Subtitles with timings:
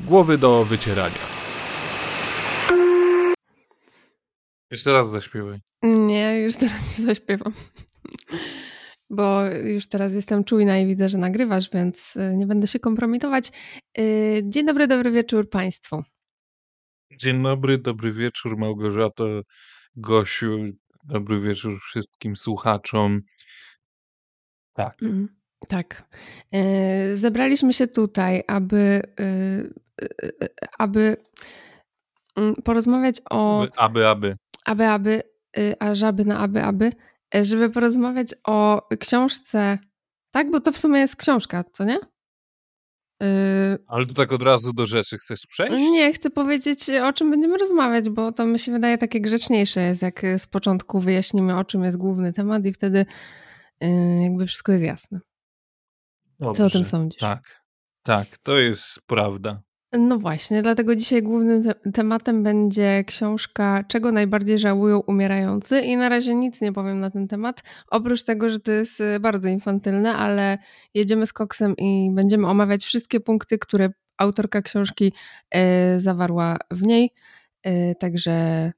[0.00, 1.18] Głowy do wycierania.
[4.70, 5.60] Jeszcze raz zaśpiewaj.
[5.82, 7.52] Nie, już teraz nie zaśpiewam.
[9.10, 13.50] Bo już teraz jestem czujna i widzę, że nagrywasz, więc y, nie będę się kompromitować.
[13.98, 16.02] Y, dzień dobry, dobry wieczór Państwu.
[17.18, 19.42] Dzień dobry, dobry wieczór Małgorzato,
[19.96, 20.58] Gosiu,
[21.04, 23.20] dobry wieczór wszystkim słuchaczom.
[24.72, 25.02] Tak.
[25.02, 25.28] Mm,
[25.68, 26.08] tak.
[26.54, 29.02] Y, zebraliśmy się tutaj, aby,
[30.78, 31.16] aby
[32.36, 33.66] mm, porozmawiać o.
[33.76, 34.36] Aby, aby.
[34.64, 35.22] Aby, aby,
[35.80, 36.92] a żaby na aby, aby,
[37.42, 39.78] żeby porozmawiać o książce.
[40.30, 41.98] Tak, bo to w sumie jest książka, co nie?
[43.86, 45.74] Ale tu tak od razu do rzeczy chcesz przejść?
[45.76, 50.02] Nie, chcę powiedzieć, o czym będziemy rozmawiać, bo to mi się wydaje takie grzeczniejsze jest,
[50.02, 53.06] jak z początku wyjaśnimy, o czym jest główny temat i wtedy
[54.22, 55.20] jakby wszystko jest jasne.
[56.42, 57.20] Dobrze, Co o tym sądzisz?
[57.20, 57.62] Tak,
[58.02, 59.62] tak, to jest prawda.
[59.92, 66.08] No właśnie, dlatego dzisiaj głównym te tematem będzie książka Czego najbardziej żałują umierający i na
[66.08, 70.14] razie nic nie powiem na ten temat, oprócz tego, że to jest y, bardzo infantylne,
[70.14, 70.58] ale
[70.94, 75.12] jedziemy z koksem i będziemy omawiać wszystkie punkty, które autorka książki
[75.96, 77.10] y, zawarła w niej.
[77.66, 78.72] Y, także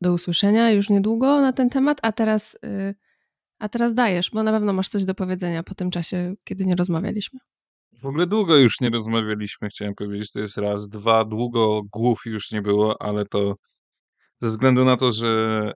[0.00, 2.94] do usłyszenia już niedługo na ten temat, a teraz, y,
[3.58, 6.76] a teraz dajesz, bo na pewno masz coś do powiedzenia po tym czasie, kiedy nie
[6.76, 7.40] rozmawialiśmy.
[8.02, 10.32] W ogóle długo już nie rozmawialiśmy, chciałem powiedzieć.
[10.32, 10.88] To jest raz.
[10.88, 13.54] Dwa, długo głów już nie było, ale to
[14.40, 15.26] ze względu na to, że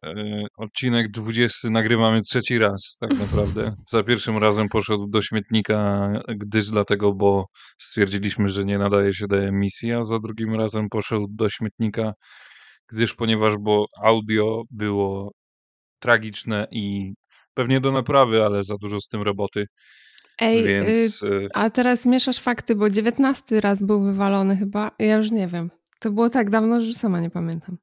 [0.04, 3.76] e, odcinek 20 nagrywamy trzeci raz, tak naprawdę.
[3.88, 7.46] Za pierwszym razem poszedł do śmietnika, gdyż dlatego, bo
[7.78, 12.12] stwierdziliśmy, że nie nadaje się do emisji, a za drugim razem poszedł do śmietnika,
[12.88, 15.32] gdyż ponieważ bo audio było
[16.00, 17.14] tragiczne i
[17.60, 19.66] pewnie do naprawy, ale za dużo z tym roboty.
[20.40, 21.22] Ej, Więc...
[21.22, 24.90] y, a teraz mieszasz fakty, bo 19 raz był wywalony chyba.
[24.98, 25.70] Ja już nie wiem.
[26.00, 27.78] To było tak dawno, że sama nie pamiętam.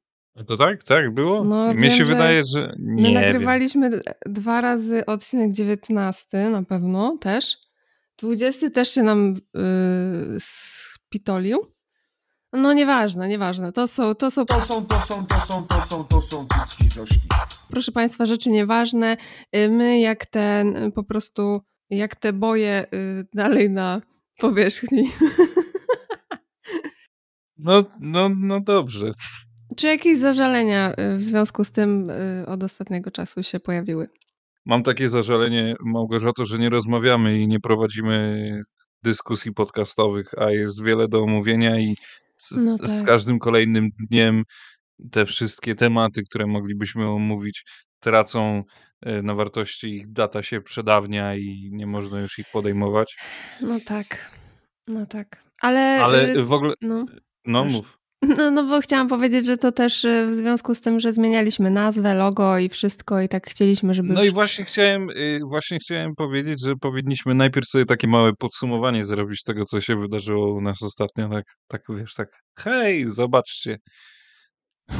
[0.46, 0.82] To tak?
[0.82, 1.44] Tak było?
[1.44, 4.00] No, Mnie wiem, się wydaje, że nie My nagrywaliśmy wiem.
[4.26, 7.56] dwa razy odcinek 19 na pewno też.
[8.18, 9.62] 20 też się nam yy,
[10.40, 11.58] spitolił.
[12.52, 13.72] No nieważne, nieważne.
[13.72, 14.46] To są, to są...
[14.46, 16.46] To są, to są, to są, to są, to są
[16.94, 17.28] zośki.
[17.70, 19.16] Proszę Państwa, rzeczy nieważne.
[19.56, 21.60] Y, my jak ten po prostu
[21.90, 24.02] jak te boje y, dalej na
[24.38, 25.10] powierzchni.
[27.60, 29.10] No, no, no dobrze.
[29.76, 34.08] Czy jakieś zażalenia y, w związku z tym y, od ostatniego czasu się pojawiły?
[34.66, 38.62] Mam takie zażalenie, Małgorzato, że nie rozmawiamy i nie prowadzimy
[39.02, 41.94] dyskusji podcastowych, a jest wiele do omówienia i
[42.38, 42.90] z, no tak.
[42.90, 44.44] z każdym kolejnym dniem
[45.10, 47.64] te wszystkie tematy, które moglibyśmy omówić,
[48.00, 48.64] tracą
[49.02, 53.16] e, na wartości, ich data się przedawnia i nie można już ich podejmować.
[53.60, 54.30] No tak,
[54.88, 55.44] no tak.
[55.60, 57.06] Ale, Ale y, w ogóle, no,
[57.44, 57.97] no mów.
[58.36, 61.70] No, no bo chciałam powiedzieć, że to też y, w związku z tym, że zmienialiśmy
[61.70, 64.12] nazwę, logo i wszystko i tak chcieliśmy, żeby...
[64.12, 64.30] No już...
[64.30, 69.42] i właśnie chciałem, y, właśnie chciałem powiedzieć, że powinniśmy najpierw sobie takie małe podsumowanie zrobić
[69.42, 72.28] tego, co się wydarzyło u nas ostatnio, tak, tak wiesz, tak
[72.58, 73.78] hej, zobaczcie,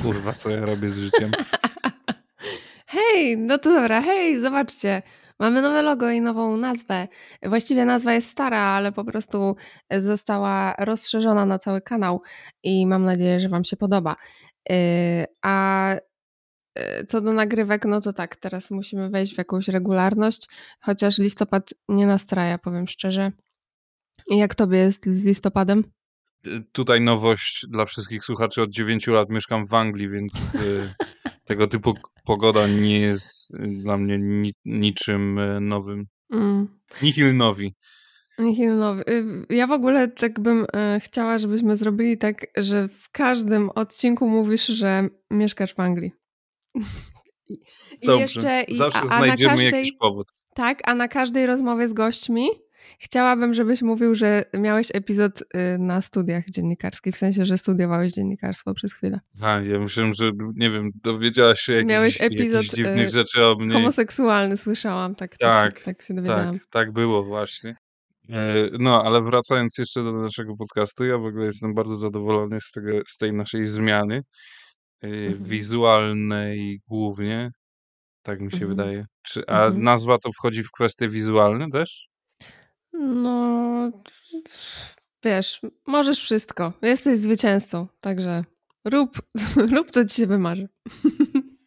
[0.03, 1.31] kurwa, co ja robię z życiem.
[2.95, 5.03] hej, no to dobra, hej, zobaczcie,
[5.39, 7.09] mamy nowe logo i nową nazwę.
[7.43, 9.57] Właściwie nazwa jest stara, ale po prostu
[9.91, 12.23] została rozszerzona na cały kanał
[12.63, 14.17] i mam nadzieję, że Wam się podoba.
[14.73, 14.75] Y,
[15.43, 20.49] a y, co do nagrywek, no to tak, teraz musimy wejść w jakąś regularność,
[20.81, 23.33] chociaż listopad nie nastraja, powiem szczerze.
[24.31, 25.85] Jak tobie jest z listopadem?
[26.47, 28.63] Y, tutaj nowość dla wszystkich słuchaczy.
[28.63, 30.33] Od 9 lat mieszkam w Anglii, więc
[31.49, 31.95] tego typu
[32.25, 36.07] pogoda nie jest y, dla mnie ni niczym e, nowym.
[36.33, 36.69] Mm.
[37.03, 37.75] Nihil nowi.
[38.39, 39.05] Nihil nowy.
[39.09, 40.67] Y, ja w ogóle tak bym
[41.01, 46.13] chciała, żebyśmy zrobili tak, że w każdym odcinku mówisz, że mieszkasz w Anglii.
[48.03, 48.23] I, Dobrze.
[48.23, 50.29] jeszcze, Zawsze a, a znajdziemy każdej, jakiś powód.
[50.55, 52.49] Tak, a na każdej rozmowie z gośćmi
[52.99, 58.75] Chciałabym, żebyś mówił, że miałeś epizod y, na studiach dziennikarskich, w sensie, że studiowałeś dziennikarstwo
[58.75, 59.21] przez chwilę.
[59.43, 63.45] A, ja myślałem, że, nie wiem, dowiedziałaś się jakichś, miałeś epizod, jakichś dziwnych y, rzeczy
[63.47, 63.73] o mnie.
[63.73, 66.59] Homoseksualny, słyszałam, tak, tak, tak, tak, tak się dowiedziałam.
[66.59, 67.77] Tak, tak było właśnie.
[68.31, 72.71] E, no, ale wracając jeszcze do naszego podcastu, ja w ogóle jestem bardzo zadowolony z,
[72.71, 74.23] tego, z tej naszej zmiany
[75.05, 75.45] y, mhm.
[75.45, 77.51] wizualnej głównie,
[78.23, 78.77] tak mi się mhm.
[78.77, 79.05] wydaje.
[79.23, 79.83] Czy, a mhm.
[79.83, 82.08] nazwa to wchodzi w kwestie wizualne też?
[82.99, 83.91] No,
[85.25, 86.73] wiesz, możesz wszystko.
[86.83, 88.45] Jesteś zwycięzcą, także
[88.85, 89.19] rób,
[89.77, 90.69] rób co ci się wymarzy.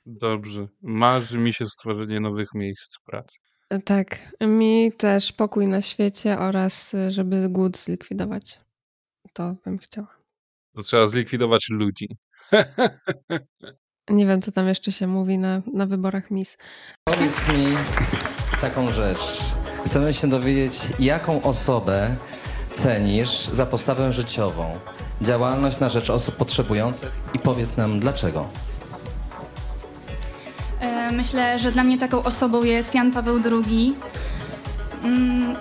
[0.05, 0.67] Dobrze.
[0.81, 3.37] Marzy mi się stworzenie nowych miejsc pracy.
[3.85, 8.61] Tak, mi też pokój na świecie oraz żeby głód zlikwidować.
[9.33, 10.17] To bym chciała.
[10.75, 12.17] To trzeba zlikwidować ludzi.
[14.09, 16.57] Nie wiem, co tam jeszcze się mówi na, na wyborach Miss.
[17.03, 17.65] Powiedz mi
[18.61, 19.60] taką rzecz.
[19.85, 22.15] Chcemy się dowiedzieć, jaką osobę
[22.73, 24.79] cenisz za postawę życiową,
[25.21, 28.47] działalność na rzecz osób potrzebujących i powiedz nam dlaczego.
[30.79, 33.95] E, Myślę, że dla mnie taką osobą jest Jan Paweł II.
[35.03, 35.55] Mm,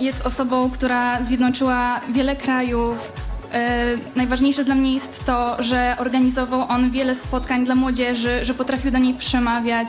[0.00, 3.12] Jest osobą, która zjednoczyła wiele krajów.
[3.52, 3.84] E,
[4.16, 8.98] Najważniejsze dla mnie jest to, że organizował on wiele spotkań dla młodzieży, że potrafił do
[8.98, 9.88] niej przemawiać,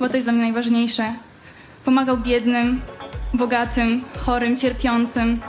[0.00, 1.12] bo to jest dla mnie najważniejsze.
[1.84, 2.80] Pomagał biednym,
[3.34, 5.40] bogatym, chorym, cierpiącym.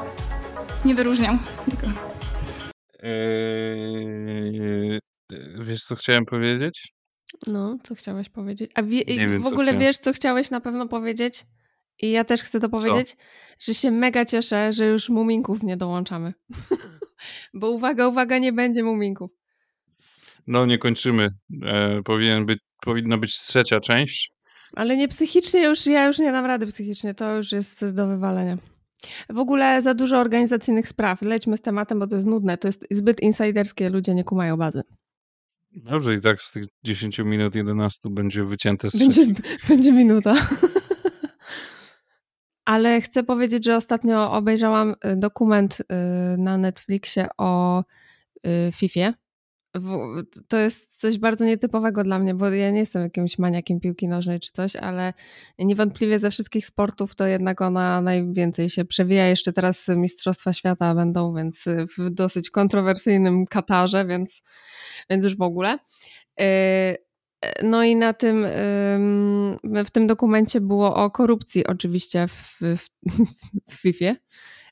[0.85, 1.37] Nie wyróżniał.
[1.67, 1.91] nikogo.
[2.99, 4.99] Eee,
[5.59, 6.93] wiesz, co chciałem powiedzieć?
[7.47, 8.71] No, co chciałeś powiedzieć?
[8.75, 9.81] A wie, Nie wiem, w co ogóle chciałem.
[9.81, 11.45] wiesz, co chciałeś na pewno powiedzieć?
[12.01, 13.17] I ja też chcę to powiedzieć,
[13.59, 16.33] że się mega cieszę, że już muminków nie dołączamy.
[17.53, 19.31] Bo uwaga, uwaga, nie będzie muminków.
[20.47, 21.29] No, nie kończymy.
[21.65, 24.31] E, powinien być, powinna być trzecia część.
[24.75, 28.57] Ale nie psychicznie już, ja już nie dam rady psychicznie, to już jest do wywalenia.
[29.29, 31.21] W ogóle za dużo organizacyjnych spraw.
[31.21, 32.57] Lećmy z tematem, bo to jest nudne.
[32.57, 34.81] To jest zbyt insiderskie, ludzie nie kumają bazy.
[35.71, 39.25] Dobrze, i tak z tych 10 minut 11 będzie wycięte z Będzie,
[39.69, 40.35] będzie minuta.
[42.65, 45.85] Ale chcę powiedzieć, że ostatnio obejrzałam y, dokument y,
[46.37, 47.83] na Netflixie o
[48.47, 49.13] y, FIFA.
[50.47, 54.39] To jest coś bardzo nietypowego dla mnie, bo ja nie jestem jakimś maniakiem piłki nożnej
[54.39, 55.13] czy coś, ale
[55.59, 59.27] niewątpliwie ze wszystkich sportów to jednak ona najwięcej się przewija.
[59.27, 61.65] Jeszcze teraz Mistrzostwa Świata będą, więc
[61.97, 64.41] w dosyć kontrowersyjnym Katarze, więc,
[65.09, 65.77] więc już w ogóle.
[66.39, 66.45] Yy,
[67.63, 72.87] No i na tym, ym, w tym dokumencie było o korupcji oczywiście w, w,
[73.71, 74.15] w FIFA.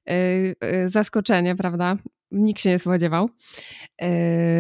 [0.05, 1.97] Yy, Zaskoczenie, prawda?
[2.31, 3.29] Nikt się nie spodziewał.
[4.01, 4.07] Yy,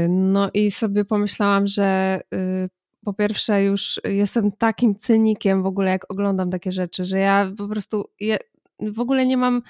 [0.09, 2.69] No i sobie pomyślałam, że yy,
[3.05, 7.67] po pierwsze już jestem takim cynikiem w ogóle, jak oglądam takie rzeczy, że ja po
[7.67, 8.37] prostu je,
[8.79, 9.61] w ogóle nie mam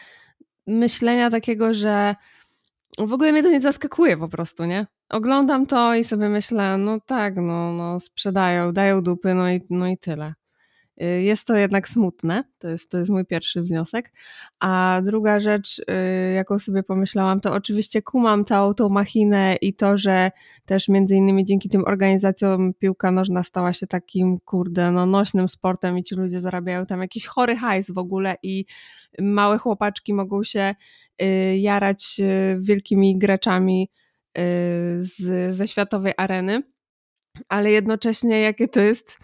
[0.67, 2.15] myślenia takiego, że
[2.97, 4.87] w ogóle mnie to nie zaskakuje po prostu, nie?
[5.09, 9.87] Oglądam to i sobie myślę, no tak, no, no sprzedają, dają dupy, no i, no
[9.87, 10.33] i tyle.
[11.03, 14.13] Y, Jest to jednak smutne, to jest, to jest mój pierwszy wniosek.
[14.59, 19.97] A druga rzecz, y, jaką sobie pomyślałam, to oczywiście kumam całą tą machinę i to,
[19.97, 20.31] że
[20.65, 25.97] też między innymi dzięki tym organizacjom piłka nożna stała się takim, kurde, no nośnym sportem
[25.97, 28.65] i ci ludzie zarabiają tam jakiś chory hajs w ogóle i
[29.19, 30.75] małe chłopaczki mogą się
[31.21, 32.21] y, jarać
[32.59, 33.89] wielkimi graczami
[34.97, 36.63] z, ze światowej areny,
[37.49, 39.17] ale jednocześnie jakie to jest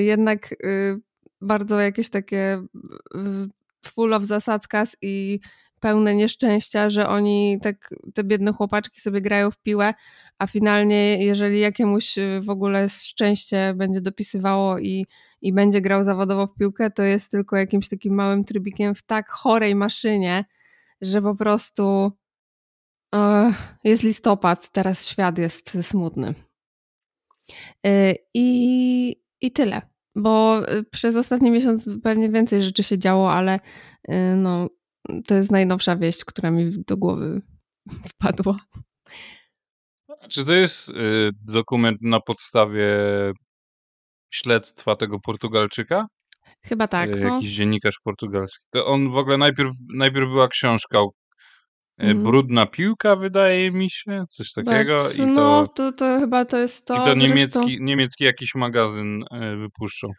[0.00, 1.00] jednak y,
[1.40, 2.62] bardzo jakieś takie
[3.14, 3.48] y,
[3.86, 5.40] full of zasadzkas i
[5.80, 9.94] pełne nieszczęścia, że oni tak, te biedne chłopaczki sobie grają w piłę,
[10.38, 15.06] a finalnie jeżeli jakiemuś y, w ogóle szczęście będzie dopisywało i,
[15.42, 19.30] i będzie grał zawodowo w piłkę, to jest tylko jakimś takim małym trybikiem w tak
[19.30, 20.44] chorej maszynie,
[21.00, 22.12] że po prostu
[23.14, 23.52] e,
[23.84, 26.34] jest listopad, teraz świat jest smutny.
[27.86, 29.82] Y, I, I tyle.
[30.16, 33.60] Bo y, przez ostatni miesiąc pewnie więcej rzeczy się działo, ale
[34.10, 34.68] y, no,
[35.26, 37.42] to jest najnowsza wieść, która mi do głowy
[38.10, 38.56] wpadła.
[40.28, 40.94] Czy to jest y,
[41.42, 42.88] dokument na podstawie
[44.32, 46.06] śledztwa tego Portugalczyka?
[46.64, 47.20] Chyba tak.
[47.20, 47.34] No.
[47.34, 48.66] Jakiś dziennikarz portugalski.
[48.70, 51.00] To on w ogóle najpierw, najpierw była książka
[52.00, 52.22] Mhm.
[52.24, 54.98] Brudna piłka, wydaje mi się, coś takiego.
[55.14, 56.94] I to, no, to, to chyba to jest to.
[56.94, 60.10] i to niemiecki, niemiecki jakiś magazyn y, wypuszczał.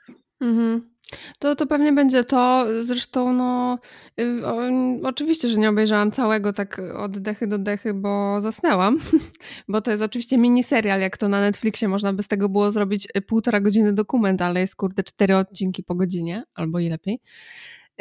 [0.42, 0.92] Mhm.
[1.40, 2.66] To, to pewnie będzie to.
[2.82, 3.80] Zresztą, no,
[4.20, 4.62] y, o,
[5.04, 8.98] oczywiście, że nie obejrzałam całego tak od dechy do dechy, bo zasnęłam.
[9.70, 13.08] bo to jest oczywiście miniserial, jak to na Netflixie można by z tego było zrobić
[13.18, 17.20] y, półtora godziny dokument, ale jest kurde cztery odcinki po godzinie, albo i lepiej.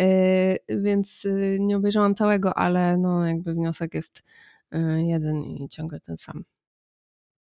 [0.00, 4.22] Y, więc y, nie obejrzałam całego, ale no, jakby wniosek jest
[4.74, 6.44] y, jeden i ciągle ten sam.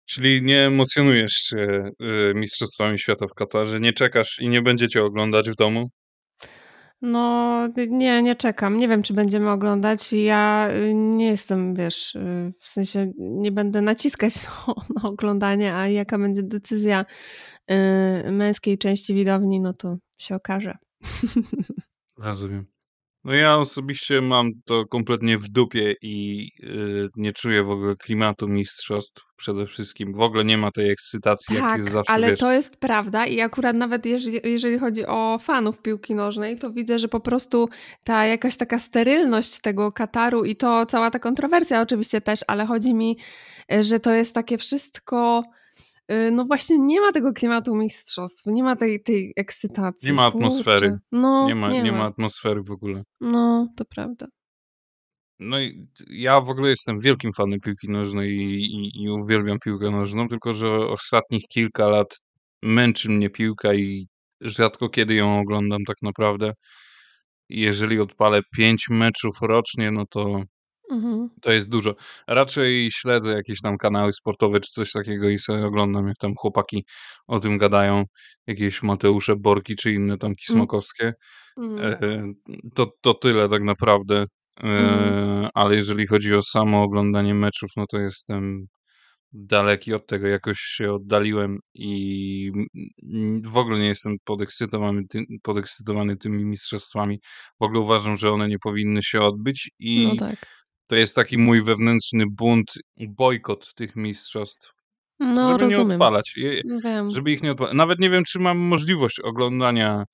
[0.05, 1.91] Czyli nie emocjonujesz się
[2.35, 5.91] Mistrzostwami Świata w Katarze, nie czekasz i nie będziecie oglądać w domu?
[7.03, 8.79] No, nie, nie czekam.
[8.79, 10.13] Nie wiem, czy będziemy oglądać.
[10.13, 12.17] Ja nie jestem, wiesz,
[12.61, 17.05] w sensie nie będę naciskać na, na oglądanie, a jaka będzie decyzja
[18.33, 20.75] męskiej części widowni, no to się okaże.
[22.19, 22.67] Rozumiem.
[23.25, 28.49] No ja osobiście mam to kompletnie w dupie i yy, nie czuję w ogóle klimatu
[28.49, 30.13] mistrzostw przede wszystkim.
[30.13, 32.39] W ogóle nie ma tej ekscytacji, jak Tak, jest zawsze, ale wiesz.
[32.39, 36.99] to jest prawda i akurat nawet jeżeli, jeżeli chodzi o fanów piłki nożnej, to widzę,
[36.99, 37.69] że po prostu
[38.05, 42.95] ta jakaś taka sterylność tego Kataru i to cała ta kontrowersja oczywiście też, ale chodzi
[42.95, 43.19] mi,
[43.73, 45.43] y, że to jest takie wszystko
[46.33, 50.09] no właśnie nie ma tego klimatu mistrzostw, nie ma tej, tej ekscytacji.
[50.09, 50.89] Nie ma atmosfery.
[50.91, 50.99] Kurczę.
[51.13, 53.03] No, Nie ma, nie ma atmosfery w ogóle.
[53.21, 54.27] No, to prawda.
[55.41, 59.91] No i ja w ogóle jestem wielkim fanem piłki nożnej i, i, i uwielbiam piłkę
[59.91, 62.19] nożną, tylko że ostatnich kilka lat
[62.63, 64.07] męczy mnie piłka i
[64.41, 66.53] rzadko kiedy ją oglądam tak naprawdę.
[67.49, 70.43] Jeżeli odpalę pięć meczów rocznie, no to
[70.91, 71.29] Mhm.
[71.43, 71.95] to jest dużo.
[72.27, 76.85] Raczej śledzę jakieś tam kanały sportowe czy coś takiego i sobie oglądam, jak tam chłopaki
[77.27, 78.05] o tym gadają,
[78.47, 80.37] jakieś Mateusze Borki czy inne tam Mm.
[80.37, 81.13] kismokowskie.
[81.59, 81.95] Mhm.
[82.05, 82.33] E,
[82.75, 84.17] To, to tyle tak naprawdę.
[84.61, 85.49] E, Mhm.
[85.55, 88.67] Ale jeżeli chodzi o samo oglądanie meczów, no to jestem
[89.33, 90.27] daleki od tego.
[90.29, 92.51] Jakoś się oddaliłem i
[93.45, 97.19] w ogóle nie jestem podekscytowany, ty, podekscytowany tymi mistrzostwami.
[97.61, 100.47] W ogóle uważam, że one nie powinny się odbyć No i tak.
[100.89, 102.71] To jest taki mój wewnętrzny bunt,
[103.09, 104.73] bojkot tych mistrzostw,
[105.21, 105.97] No, żeby nie rozumiem.
[105.97, 106.33] odpalać.
[106.37, 107.11] Je- Wiem.
[107.11, 107.75] Żeby ich nie odpalać.
[107.75, 110.05] Nawet nie wiem, czy mam możliwość oglądania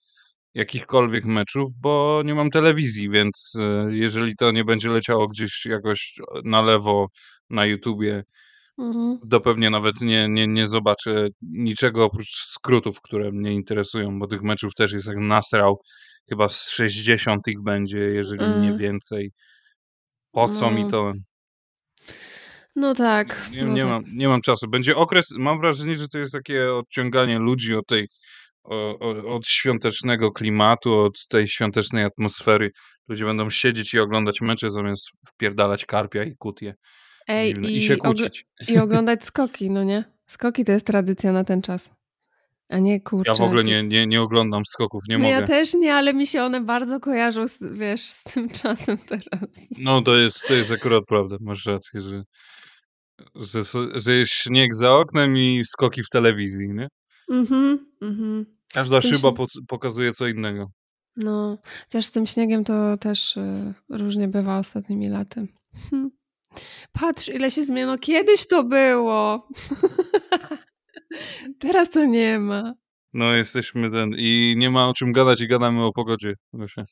[0.54, 6.14] jakichkolwiek meczów, bo nie mam telewizji, więc e, jeżeli to nie będzie leciało gdzieś jakoś
[6.44, 7.06] na lewo
[7.50, 8.22] na YouTubie,
[8.78, 9.18] Mhm.
[9.30, 14.42] to pewnie nawet nie, nie, nie zobaczę niczego oprócz skrótów, które mnie interesują, bo tych
[14.42, 15.80] meczów też jest jak nasrał.
[16.28, 18.78] Chyba z 60 ich będzie, jeżeli nie Mm.
[18.78, 19.30] więcej.
[20.34, 20.90] Po co mi No.
[20.90, 21.12] to?
[22.76, 23.90] No tak, Nie, no nie, tak.
[23.90, 24.68] mam, nie mam czasu.
[24.68, 28.08] Będzie okres, mam wrażenie, że to jest takie odciąganie ludzi od tej,
[28.64, 32.70] o, o, od świątecznego klimatu, od tej świątecznej atmosfery.
[33.08, 36.74] Ludzie będą siedzieć i oglądać mecze zamiast wpierdalać karpia i kutie.
[37.28, 37.70] Ej, Dziwne.
[37.70, 38.44] I się i, ogl- kłócić.
[38.68, 40.04] i oglądać skoki, no nie?
[40.26, 41.90] Skoki to jest tradycja na ten czas.
[42.74, 43.32] A nie kurczę.
[43.32, 45.34] Ja w ogóle nie, nie, nie oglądam skoków, nie no mogę.
[45.34, 49.50] ja też nie, ale mi się one bardzo kojarzą, z, wiesz, z tym czasem teraz.
[49.78, 52.22] No to jest, to jest akurat prawda, masz rację, że,
[53.34, 53.62] że,
[53.94, 56.88] że jest śnieg za oknem i skoki w telewizji, nie?
[57.30, 58.46] Mhm, mhm.
[58.72, 60.66] Każda szyba śnie- po, pokazuje co innego.
[61.16, 65.46] No, chociaż z tym śniegiem to też y, różnie bywa ostatnimi laty.
[65.90, 66.10] Hm.
[67.00, 67.98] Patrz, ile się zmieniło.
[67.98, 69.48] Kiedyś to było.
[71.58, 72.74] Teraz to nie ma.
[73.12, 76.34] No jesteśmy ten i nie ma o czym gadać i gadamy o pogodzie.
[76.52, 76.84] Właśnie.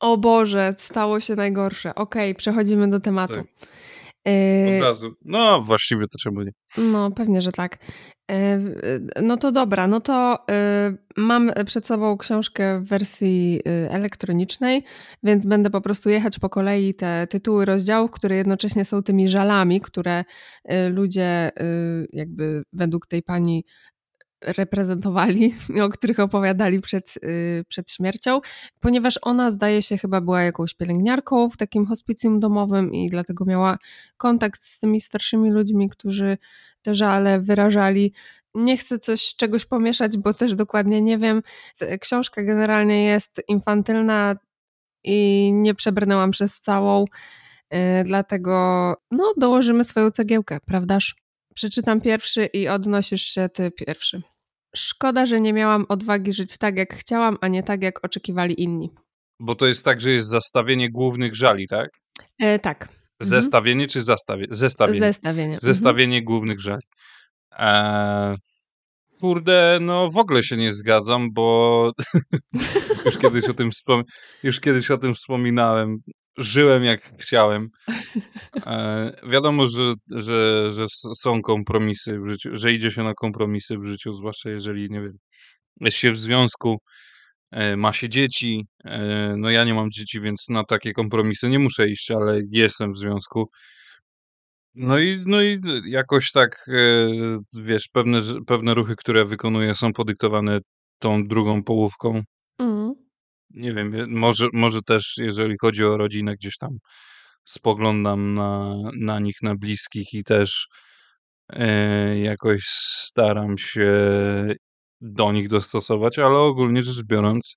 [0.00, 1.94] O Boże, stało się najgorsze.
[1.94, 3.34] Okej, przechodzimy do tematu.
[3.34, 3.44] Tak.
[4.28, 5.10] Y, Od razu.
[5.24, 6.50] No właściwie to czemu nie?
[6.78, 7.78] No, pewnie, że tak.
[8.58, 8.80] W-
[9.16, 10.38] e, No to dobra, no to
[10.90, 14.84] y, mam przed sobą książkę w wersji y, elektronicznej,
[15.22, 19.80] więc będę po prostu jechać po kolei te tytuły rozdziałów, które jednocześnie są tymi żalami,
[19.80, 20.24] które
[20.72, 23.64] y, ludzie y, jakby według tej pani
[24.42, 25.54] reprezentowali,
[25.84, 28.40] o których opowiadali przed, y, przed śmiercią,
[28.80, 33.78] ponieważ ona zdaje się chyba była jakąś pielęgniarką w takim hospicjum domowym i dlatego miała
[34.16, 36.38] kontakt z tymi starszymi ludźmi, którzy
[36.82, 38.12] te żale wyrażali.
[38.54, 41.42] Nie chcę coś czegoś pomieszać, bo też dokładnie nie wiem.
[42.00, 44.36] Książka generalnie jest infantylna
[45.04, 51.27] i nie przebrnęłam przez całą, y, dlatego no, dołożymy swoją cegiełkę, prawdaż?
[51.54, 54.22] Przeczytam pierwszy i odnosisz się ty pierwszy.
[54.76, 58.90] Szkoda, że nie miałam odwagi żyć tak, jak chciałam, a nie tak, jak oczekiwali inni.
[59.40, 61.90] Bo to jest tak, że jest zastawienie głównych żali, tak?
[62.38, 62.82] E, tak.
[62.82, 62.98] Mhm.
[63.20, 64.54] Zestawienie czy zastawienie?
[64.54, 65.00] Zestawienie.
[65.00, 65.54] Zestawienie.
[65.54, 65.60] Mhm.
[65.60, 66.82] Zestawienie głównych żali.
[67.58, 68.36] Eee,
[69.20, 71.90] kurde, no w ogóle się nie zgadzam, bo
[73.04, 74.02] już, kiedyś o tym wspom-
[74.42, 75.96] już kiedyś o tym wspominałem.
[76.38, 77.68] Żyłem jak chciałem.
[78.66, 83.84] E, wiadomo, że, że, że są kompromisy w życiu, że idzie się na kompromisy w
[83.84, 85.18] życiu, zwłaszcza jeżeli, nie wiem,
[85.80, 86.78] jest się w związku,
[87.50, 88.66] e, ma się dzieci.
[88.84, 92.92] E, no ja nie mam dzieci, więc na takie kompromisy nie muszę iść, ale jestem
[92.92, 93.50] w związku.
[94.74, 97.08] No i, no i jakoś tak, e,
[97.62, 100.58] wiesz, pewne, pewne ruchy, które wykonuję, są podyktowane
[100.98, 102.22] tą drugą połówką.
[102.58, 103.07] Mhm.
[103.50, 106.70] Nie wiem, może, może też, jeżeli chodzi o rodzinę, gdzieś tam
[107.44, 110.66] spoglądam na, na nich, na bliskich i też
[111.48, 113.92] e, jakoś staram się
[115.00, 117.56] do nich dostosować, ale ogólnie rzecz biorąc,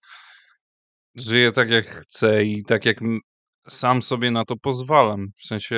[1.16, 3.20] żyję tak jak chcę i tak jak m-
[3.70, 5.28] sam sobie na to pozwalam.
[5.38, 5.78] W sensie,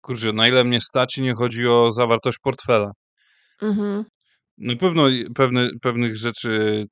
[0.00, 2.92] kurczę, na ile mnie stać i nie chodzi o zawartość portfela.
[3.62, 4.04] Mhm.
[4.58, 6.84] Na pewno pewne, pewnych rzeczy,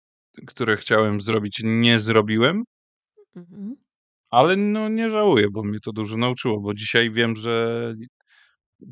[0.46, 2.64] które chciałem zrobić, nie zrobiłem,
[3.36, 3.76] Mhm.
[4.30, 7.94] Ale no nie żałuję, bo mnie to dużo nauczyło, bo dzisiaj wiem, że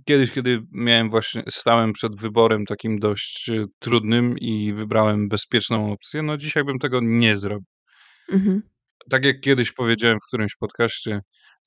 [0.05, 6.23] kiedyś, kiedy miałem właśnie stałem przed wyborem takim dość, y, trudnym i wybrałem bezpieczną opcję,
[6.23, 7.67] no dzisiaj bym tego nie zrobił.
[8.33, 8.63] Mhm.
[9.11, 11.21] Tak jak kiedyś powiedziałem w którymś podcaście,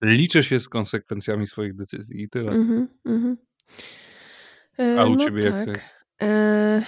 [0.03, 2.51] liczę się z konsekwencjami swoich decyzji i tyle.
[2.51, 3.37] Mhm, mhm.
[4.79, 5.75] E, A u no ciebie jak to tak.
[5.75, 5.95] jest?
[6.21, 6.81] E,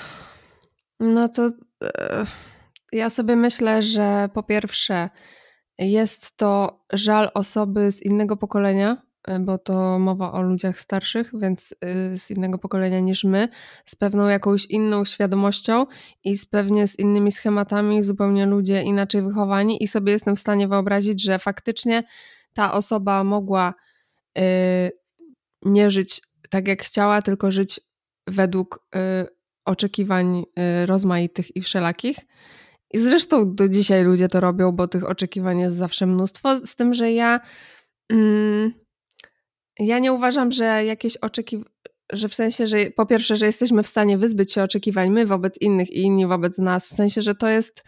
[0.99, 1.51] no to
[1.83, 2.25] e,
[2.95, 5.09] ja sobie myślę, że po pierwsze
[5.79, 11.71] jest to żal osoby z innego pokolenia, e, bo to mowa o ludziach starszych, więc
[11.71, 13.49] y, z innego pokolenia niż my,
[13.85, 15.85] z pewną jakąś inną świadomością
[16.23, 20.67] i z pewnie z innymi schematami, zupełnie ludzie inaczej wychowani i sobie jestem w stanie
[20.67, 22.03] wyobrazić, że faktycznie
[22.53, 23.73] ta osoba mogła
[24.37, 24.41] y,
[25.61, 27.79] nie żyć tak jak chciała, tylko żyć
[28.27, 28.99] według y,
[29.65, 32.17] oczekiwań y, rozmaitych i wszelakich.
[32.91, 36.65] I zresztą do dzisiaj ludzie to robią, bo tych oczekiwań jest zawsze mnóstwo.
[36.65, 37.39] Z tym, że ja.
[38.11, 38.73] Mm,
[39.79, 41.69] ja nie uważam, że jakieś oczekiwania.
[42.11, 45.61] Że w sensie, że po pierwsze, że jesteśmy w stanie wyzbyć się oczekiwań my wobec
[45.61, 47.83] innych i inni wobec nas, w sensie, że to jest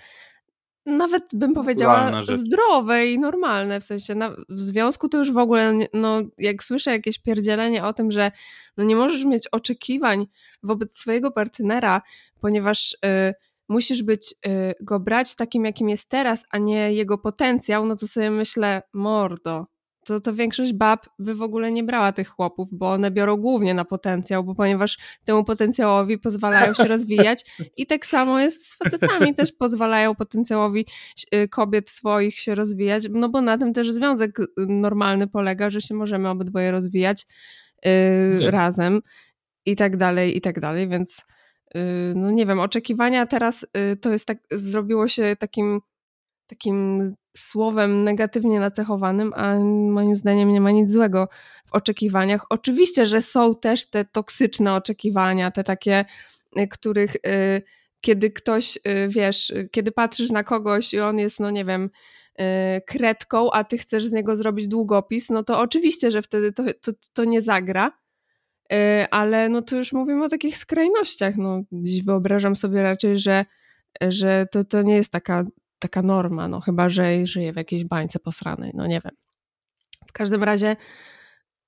[0.87, 5.73] nawet bym powiedziała zdrowe i normalne, w sensie na, w związku to już w ogóle,
[5.93, 8.31] no jak słyszę jakieś pierdzielenie o tym, że
[8.77, 10.27] no nie możesz mieć oczekiwań
[10.63, 12.01] wobec swojego partnera,
[12.41, 13.33] ponieważ y,
[13.69, 18.07] musisz być, y, go brać takim, jakim jest teraz, a nie jego potencjał, no to
[18.07, 19.65] sobie myślę, mordo,
[20.07, 23.73] to, to większość bab by w ogóle nie brała tych chłopów, bo one biorą głównie
[23.73, 27.45] na potencjał, bo ponieważ temu potencjałowi pozwalają się rozwijać
[27.77, 30.85] i tak samo jest z facetami, też pozwalają potencjałowi
[31.35, 35.81] y, kobiet swoich się rozwijać, no bo na tym też związek y, normalny polega, że
[35.81, 37.25] się możemy obydwoje rozwijać
[37.85, 38.51] y, Tak.
[38.51, 39.01] razem
[39.65, 41.25] i tak dalej, i tak dalej, więc
[42.15, 45.81] no nie wiem, oczekiwania teraz y, to jest tak, zrobiło się takim
[46.47, 49.55] takim słowem negatywnie nacechowanym, a
[49.89, 51.27] moim zdaniem nie ma nic złego
[51.65, 52.45] w oczekiwaniach.
[52.49, 56.05] Oczywiście, że są też te toksyczne oczekiwania, te takie,
[56.57, 57.61] y, których y,
[58.01, 61.89] kiedy ktoś, y, wiesz, y, kiedy patrzysz na kogoś i on jest, no nie wiem,
[62.39, 62.43] y,
[62.85, 66.91] kredką, a ty chcesz z niego zrobić długopis, no to oczywiście, że wtedy to, to,
[67.13, 67.91] to nie zagra.
[68.73, 71.35] Y, Ale no to już mówimy o takich skrajnościach.
[71.37, 71.61] No,
[72.05, 73.45] wyobrażam sobie raczej, że,
[74.01, 75.43] że to, to nie jest taka
[75.79, 79.13] taka norma, no chyba, że żyje w jakiejś bańce posranej, no nie wiem.
[80.07, 80.75] W każdym razie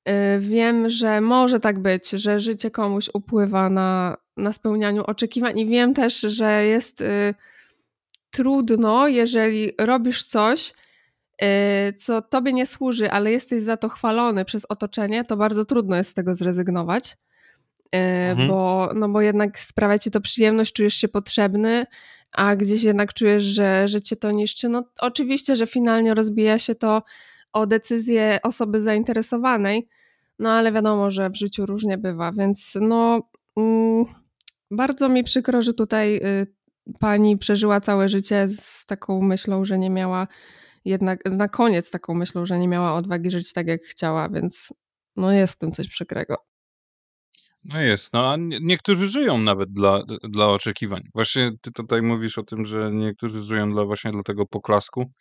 [0.10, 5.66] y, wiem, że może tak być, że życie komuś upływa na, na spełnianiu oczekiwań i
[5.66, 7.34] wiem też, że jest y,
[8.32, 10.74] trudno, jeżeli robisz coś,
[11.96, 16.10] co tobie nie służy, ale jesteś za to chwalony przez otoczenie, to bardzo trudno jest
[16.10, 17.18] z tego zrezygnować.
[17.96, 18.00] Y,
[18.30, 18.48] Mhm.
[18.48, 21.86] Bo, no bo jednak sprawia ci to przyjemność, czujesz się potrzebny,
[22.32, 24.70] a gdzieś jednak czujesz, że, że cię to niszczy.
[24.70, 27.04] No oczywiście, że finalnie rozbija się to
[27.54, 29.88] o decyzję osoby zainteresowanej,
[30.40, 34.06] no ale wiadomo, że w życiu różnie bywa, więc no mm,
[34.72, 36.48] bardzo mi przykro, że tutaj y,
[37.00, 40.28] pani przeżyła całe życie z taką myślą, że nie miała
[40.86, 44.74] jednak, na koniec taką myślą, że nie miała odwagi żyć tak, jak chciała, więc
[45.16, 46.36] no jest w tym coś przykrego.
[47.64, 51.02] No jest, no a nie- niektórzy żyją nawet dla, dla oczekiwań.
[51.16, 55.12] Właśnie ty tutaj mówisz o tym, że niektórzy żyją dla właśnie dla tego poklasku,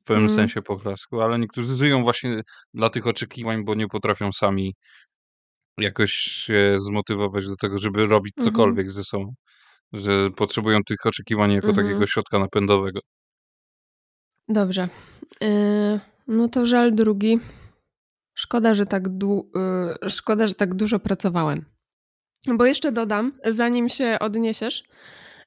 [0.00, 0.36] w pewnym Mhm.
[0.36, 2.40] sensie poklasku, ale niektórzy żyją właśnie
[2.74, 4.74] dla tych oczekiwań, bo nie potrafią sami
[5.78, 8.54] jakoś się zmotywować do tego, żeby robić Mhm.
[8.54, 9.34] cokolwiek ze sobą.
[9.92, 11.86] Że potrzebują tych oczekiwań jako Mhm.
[11.86, 13.00] takiego środka napędowego.
[14.48, 14.88] Dobrze.
[15.40, 17.40] Yy, no to żal drugi.
[18.34, 19.44] Szkoda, że tak, dłu-
[20.02, 21.64] yy, szkoda, że tak dużo pracowałem.
[22.46, 24.84] Bo jeszcze dodam, zanim się odniesiesz,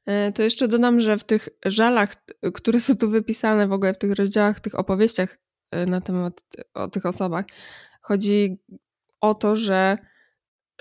[0.07, 2.09] yy, to jeszcze dodam, że w tych żalach,
[2.53, 5.37] które są tu wypisane w ogóle w tych rozdziałach, w tych opowieściach
[5.87, 7.45] na temat o tych osobach,
[8.01, 8.63] chodzi
[9.21, 9.97] o to, że,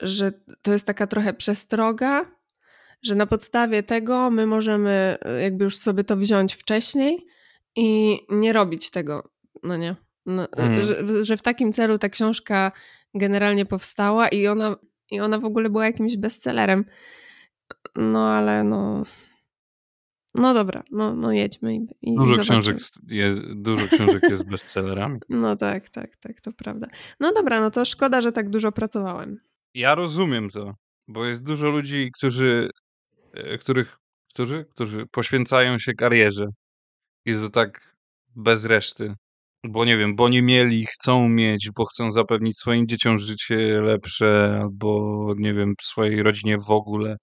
[0.03, 2.37] że to jest taka trochę przestroga,
[3.03, 7.27] że na podstawie tego my możemy jakby już sobie to wziąć wcześniej
[7.77, 9.29] i nie robić tego,
[9.63, 9.97] no nie?
[10.27, 10.83] No, Mhm.
[10.87, 12.73] że, że w takim celu ta książka
[13.15, 14.77] generalnie powstała i ona,
[15.11, 16.85] i ona w ogóle była jakimś bestsellerem.
[17.97, 19.03] No ale no.
[20.35, 22.43] No dobra, no, no jedźmy i, i Dużo zobaczymy.
[22.61, 22.77] książek
[23.09, 25.19] jest, dużo książek jest bestsellerami.
[25.29, 26.87] No tak, tak, tak, to prawda.
[27.21, 29.39] No dobra, no to szkoda, że tak dużo pracowałem.
[29.75, 30.75] Ja rozumiem to,
[31.09, 32.71] bo jest dużo ludzi, którzy,
[33.35, 33.97] e, których,
[34.35, 36.45] którzy, którzy poświęcają się karierze
[37.27, 37.95] i to tak
[38.37, 39.15] bez reszty.
[39.65, 44.59] Bo nie wiem, bo nie mieli, chcą mieć, bo chcą zapewnić swoim dzieciom życie lepsze,
[44.63, 47.17] albo nie wiem, swojej rodzinie w ogóle.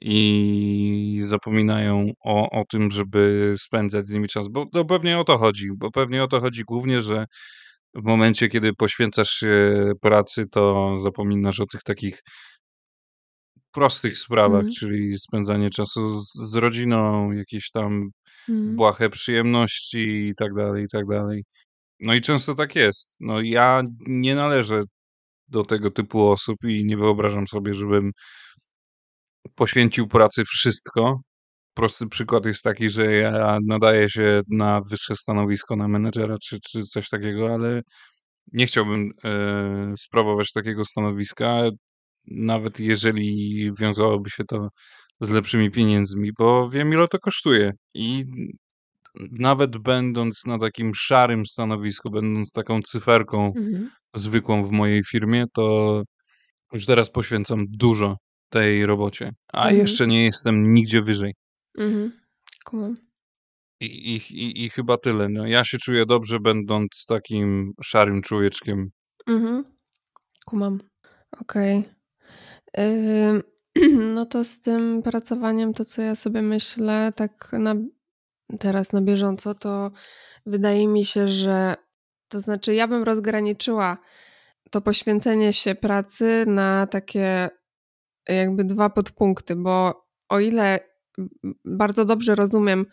[0.00, 5.38] i zapominają o, o tym, żeby spędzać z nimi czas, bo to pewnie o to
[5.38, 7.26] chodzi, bo pewnie o to chodzi głównie, że
[7.94, 12.22] w momencie, kiedy poświęcasz się pracy, to zapominasz o tych takich
[13.72, 14.74] prostych sprawach, Mhm.
[14.74, 18.10] czyli spędzanie czasu z, z rodziną, jakieś tam
[18.48, 18.76] Mhm.
[18.76, 21.44] błahe przyjemności i tak dalej, i tak dalej.
[22.00, 23.16] No i często tak jest.
[23.20, 24.82] No ja nie należę
[25.48, 28.10] do tego typu osób i nie wyobrażam sobie, żebym
[29.54, 31.20] poświęcił pracy wszystko.
[31.74, 36.82] Prosty przykład jest taki, że ja nadaję się na wyższe stanowisko, na menedżera czy, czy
[36.82, 37.82] coś takiego, ale
[38.52, 41.62] nie chciałbym e, sprawować takiego stanowiska,
[42.26, 44.68] nawet jeżeli wiązałoby się to
[45.20, 47.72] z lepszymi pieniędzmi, bo wiem, ile to kosztuje.
[47.94, 48.24] I
[49.30, 53.90] nawet będąc na takim szarym stanowisku, będąc taką cyferką Mhm.
[54.14, 56.02] zwykłą w mojej firmie, to
[56.72, 58.16] już teraz poświęcam dużo
[58.48, 59.80] tej robocie, a Mhm.
[59.80, 61.34] jeszcze nie jestem nigdzie wyżej.
[61.78, 62.12] Mhm.
[62.64, 62.96] Kumam.
[63.80, 65.28] I, i, i, I chyba tyle.
[65.28, 68.90] No, ja się czuję dobrze, będąc takim szarym człowieczkiem.
[69.26, 69.64] Mhm.
[70.46, 70.78] Kumam.
[71.40, 71.84] Okej.
[72.78, 73.42] Ym,
[74.14, 77.74] No to z tym pracowaniem, to co ja sobie myślę, tak na,
[78.60, 79.90] teraz na bieżąco, to
[80.46, 81.74] wydaje mi się, że
[82.28, 83.98] to znaczy ja bym rozgraniczyła
[84.70, 87.48] to poświęcenie się pracy na takie
[88.28, 90.80] jakby dwa podpunkty, bo o ile
[91.64, 92.86] bardzo dobrze rozumiem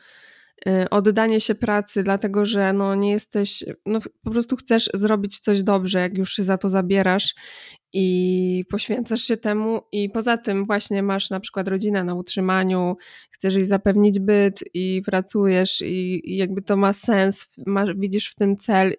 [0.67, 5.63] y, oddanie się pracy, dlatego że no nie jesteś, no po prostu chcesz zrobić coś
[5.63, 7.35] dobrze, jak już się za to zabierasz
[7.93, 9.81] i poświęcasz się temu.
[9.91, 12.97] I poza tym właśnie masz na przykład rodzinę na utrzymaniu,
[13.31, 18.35] chcesz jej zapewnić byt i pracujesz i, i jakby to ma sens, masz, widzisz w
[18.35, 18.93] tym cel,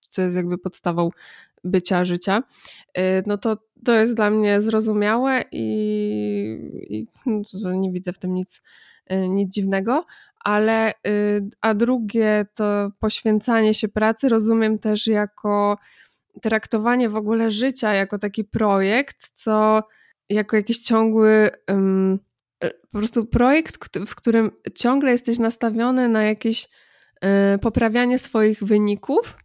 [0.00, 1.10] co jest jakby podstawą
[1.64, 2.42] bycia, życia,
[2.98, 5.66] y, no to to jest dla mnie zrozumiałe i,
[6.90, 7.06] i
[7.62, 8.62] no, nie widzę w tym nic,
[9.12, 10.04] y, nic dziwnego,
[10.40, 15.78] ale y, a drugie to poświęcanie się pracy rozumiem też jako
[16.42, 19.82] traktowanie w ogóle życia jako taki projekt, co
[20.30, 22.18] jako jakiś ciągły um,
[22.92, 26.64] po prostu projekt, w którym ciągle jesteś nastawiony na jakieś
[27.54, 29.36] y, poprawianie swoich wyników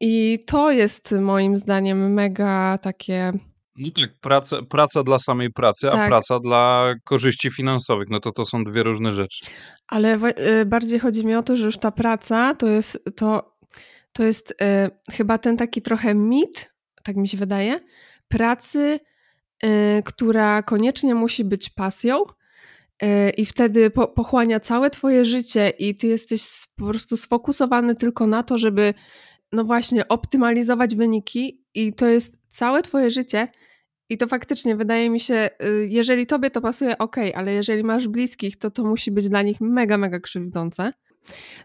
[0.00, 3.32] i to jest moim zdaniem mega takie
[3.76, 6.08] No tak, praca, praca dla samej pracy, a Tak.
[6.08, 9.46] praca dla korzyści finansowych, no to to są dwie różne rzeczy.
[9.88, 13.57] Ale wa- y, bardziej chodzi mi o to, że już ta praca to jest, to,
[14.12, 17.80] to jest y, chyba ten taki trochę mit, tak mi się wydaje,
[18.28, 19.00] pracy,
[19.64, 22.22] y, która koniecznie musi być pasją
[23.02, 28.26] y, i wtedy po, pochłania całe twoje życie i ty jesteś po prostu sfokusowany tylko
[28.26, 28.94] na to, żeby
[29.52, 33.48] no właśnie optymalizować wyniki i to jest całe twoje życie
[34.08, 35.50] i to faktycznie wydaje mi się,
[35.88, 39.60] jeżeli tobie to pasuje, ok, ale jeżeli masz bliskich, to to musi być dla nich
[39.60, 40.92] mega, mega krzywdzące.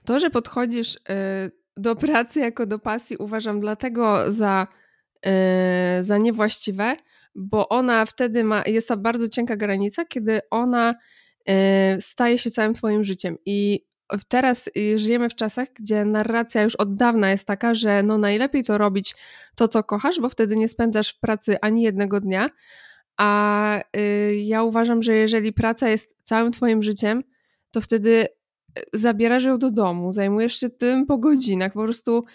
[0.06, 0.98] To, że podchodzisz
[1.78, 4.68] do pracy jako do pasji, uważam dlatego za,
[5.26, 5.30] y,
[6.04, 6.96] za niewłaściwe,
[7.36, 10.96] bo ona wtedy ma, jest ta bardzo cienka granica, kiedy ona
[11.50, 11.54] y,
[12.02, 13.38] staje się całym twoim życiem.
[13.46, 13.86] I
[14.28, 18.64] teraz y, żyjemy w czasach, gdzie narracja już od dawna jest taka, że no najlepiej
[18.64, 19.16] to robić
[19.56, 22.50] to, co kochasz, bo wtedy nie spędzasz w pracy ani jednego dnia.
[23.18, 27.24] A y, ja uważam, że jeżeli praca jest całym twoim życiem,
[27.72, 28.28] to wtedy
[28.94, 32.26] zabierasz ją do domu, zajmujesz się tym po godzinach, po prostu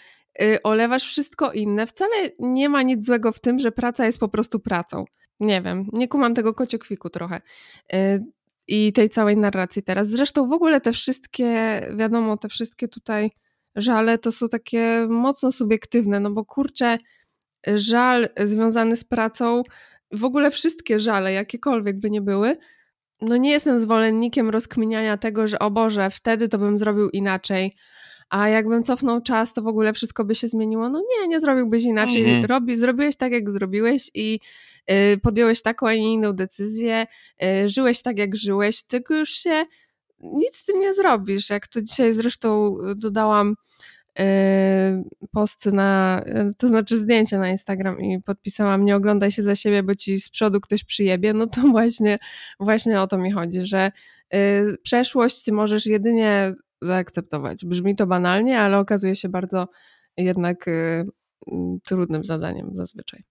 [0.41, 1.87] y, olewasz wszystko inne.
[1.87, 5.05] Wcale nie ma nic złego w tym, że praca jest po prostu pracą.
[5.39, 7.41] Nie wiem, nie kumam tego kociokwiku trochę.
[7.93, 8.19] Y,
[8.67, 10.07] I tej całej narracji teraz.
[10.07, 13.31] Zresztą w ogóle te wszystkie, wiadomo, te wszystkie tutaj
[13.75, 16.97] żale to są takie mocno subiektywne, no bo kurczę,
[17.67, 19.63] żal związany z pracą,
[20.11, 22.57] w ogóle wszystkie żale, jakiekolwiek by nie były,
[23.21, 27.75] no nie jestem zwolennikiem rozkminiania tego, że o Boże, wtedy to bym zrobił inaczej,
[28.29, 30.89] a jakbym cofnął czas, to w ogóle wszystko by się zmieniło.
[30.89, 32.23] No nie, nie zrobiłbyś inaczej.
[32.23, 32.45] Mhm.
[32.45, 34.39] Robi, zrobiłeś tak, jak zrobiłeś i
[34.91, 37.07] y, podjąłeś taką, a nie inną decyzję,
[37.43, 39.65] y, żyłeś tak, jak żyłeś, tylko już się
[40.19, 41.49] nic z tym nie zrobisz.
[41.49, 43.55] Jak to dzisiaj zresztą dodałam
[44.19, 44.23] y,
[45.31, 49.83] post na, y, to znaczy zdjęcie na Instagram i podpisałam nie oglądaj się za siebie,
[49.83, 52.19] bo ci z przodu ktoś przyjebie, no to właśnie,
[52.59, 53.91] właśnie o to mi chodzi, że
[54.33, 57.65] y, przeszłość możesz jedynie zaakceptować.
[57.65, 59.67] Brzmi to banalnie, ale okazuje się bardzo
[60.17, 61.05] jednak y,
[61.83, 63.23] trudnym zadaniem zazwyczaj.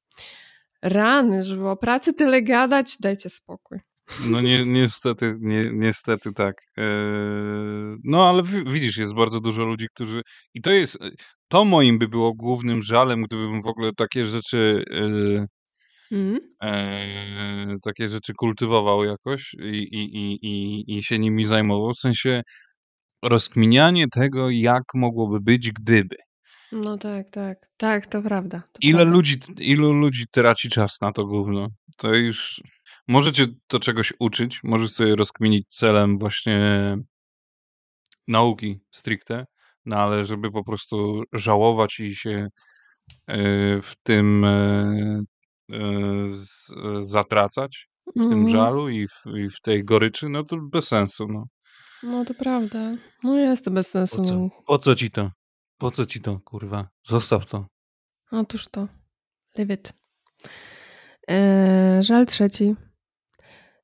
[0.82, 3.87] Rany, żeby o pracy tyle gadać, dajcie spokój.
[4.26, 6.54] No nie, niestety, nie, niestety tak.
[6.76, 10.22] Eee, No ale wi- widzisz, jest bardzo dużo ludzi, którzy...
[10.54, 10.98] I to jest...
[11.48, 14.84] To moim by było głównym żalem, gdybym w ogóle takie rzeczy...
[14.90, 15.46] e,
[16.62, 21.92] e, takie rzeczy kultywował jakoś i, i, i, i, i się nimi zajmował.
[21.92, 22.42] W sensie
[23.22, 26.16] rozkminianie tego, jak mogłoby być, gdyby.
[26.72, 27.58] No tak, tak.
[27.76, 28.60] Tak, to prawda.
[28.60, 29.12] To Ile prawda.
[29.12, 31.68] ludzi, ilu ludzi traci czas na to gówno?
[31.98, 32.60] To już
[33.08, 36.58] możecie to czegoś uczyć, możesz sobie rozkminić celem właśnie
[38.28, 39.46] nauki stricte,
[39.86, 42.48] no ale żeby po prostu żałować i się
[43.26, 43.36] e,
[43.82, 45.22] w tym e,
[45.72, 45.78] e,
[47.00, 48.48] zatracać, w tym Mhm.
[48.48, 51.26] żalu i w, i w tej goryczy, no to bez sensu.
[51.28, 51.44] No.
[52.02, 52.92] No to prawda.
[53.24, 54.16] No jest to bez sensu.
[54.16, 54.48] Po co?
[54.66, 55.30] Po co ci to?
[55.78, 56.88] Po co ci to, kurwa?
[57.04, 57.66] Zostaw to.
[58.30, 58.88] Otóż to.
[59.58, 59.92] Leave it.
[61.28, 62.74] Eee, żal trzeci.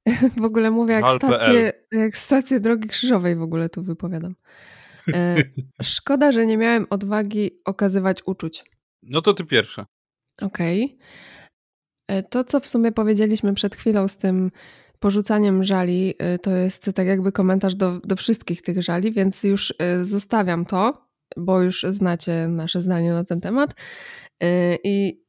[0.41, 4.35] W ogóle mówię jak stację, jak stację Drogi Krzyżowej w ogóle tu wypowiadam.
[5.15, 5.37] E,
[5.83, 8.65] szkoda, że nie miałem odwagi okazywać uczuć.
[9.03, 9.87] No to ty pierwsza.
[10.43, 10.99] Okej.
[12.09, 14.51] E, To, co w sumie powiedzieliśmy przed chwilą z tym
[14.99, 19.75] porzucaniem żali, e, to jest tak jakby komentarz do, do wszystkich tych żali, więc już
[20.03, 23.75] zostawiam to, bo już znacie nasze zdanie na ten temat
[24.85, 25.24] i,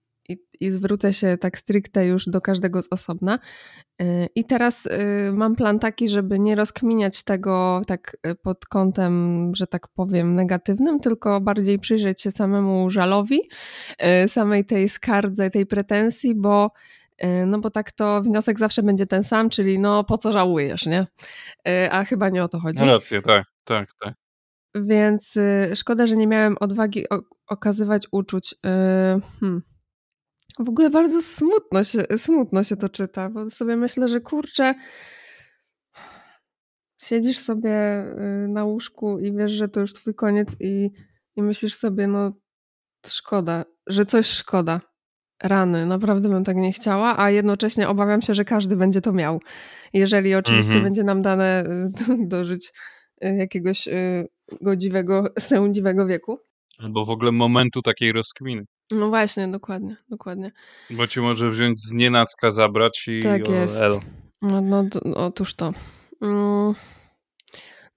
[0.60, 3.39] i, zwrócę się tak stricte już do każdego z osobna.
[4.02, 9.52] E, I teraz e, mam plan taki, żeby nie rozkminiać tego tak e, pod kątem,
[9.56, 13.41] że tak powiem, negatywnym, tylko bardziej przyjrzeć się samemu żalowi,
[14.28, 16.72] samej tej skardze, tej pretensji, bo
[17.48, 21.08] no bo tak to wniosek zawsze będzie ten sam, czyli no po co żałujesz, nie?
[21.91, 22.80] A chyba nie o to chodzi.
[22.80, 24.13] No rację, tak, tak, tak.
[24.76, 25.34] Więc
[25.76, 27.06] szkoda, że nie miałem odwagi
[27.48, 28.56] okazywać uczuć.
[29.39, 29.62] Hmm.
[30.60, 34.76] W ogóle bardzo smutno się, smutno się to czyta, bo sobie myślę, że kurczę,
[37.02, 38.04] siedzisz sobie
[38.44, 40.91] y, na łóżku i wiesz, że to już twój koniec i,
[41.36, 42.32] i myślisz sobie, no
[43.08, 44.82] szkoda, że coś szkoda.
[45.44, 49.39] Rany, naprawdę bym tak nie chciała, a jednocześnie obawiam się, że każdy będzie to miał.
[49.94, 50.84] Jeżeli oczywiście Mhm.
[50.84, 51.63] będzie nam dane
[52.10, 52.72] y, dożyć
[53.26, 53.88] y, jakiegoś
[54.62, 56.39] godziwego, sędziwego wieku.
[56.80, 58.65] Albo w ogóle momentu takiej rozkminy.
[58.91, 60.52] No właśnie, dokładnie, dokładnie.
[60.89, 63.78] Bo ci może wziąć z nienacka zabrać i Tak jest.
[63.78, 64.00] elo.
[64.41, 64.84] No, no,
[65.15, 65.74] otóż to.
[66.21, 66.74] Mm.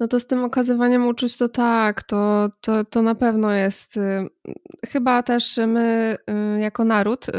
[0.00, 3.96] No to z tym okazywaniem uczuć to tak, to, to, to na pewno jest.
[3.96, 4.26] y,
[4.88, 6.16] Chyba też my
[6.56, 7.32] y, jako naród, y,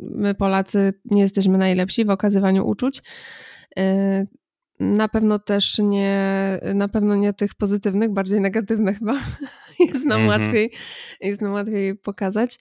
[0.00, 3.02] my Polacy nie jesteśmy najlepsi w okazywaniu uczuć.
[4.80, 6.20] Na pewno też nie,
[6.74, 9.14] na pewno nie tych pozytywnych, bardziej negatywnych chyba.
[9.80, 10.42] Jest nam Mhm.
[10.42, 10.72] łatwiej,
[11.20, 12.58] jest nam łatwiej pokazać.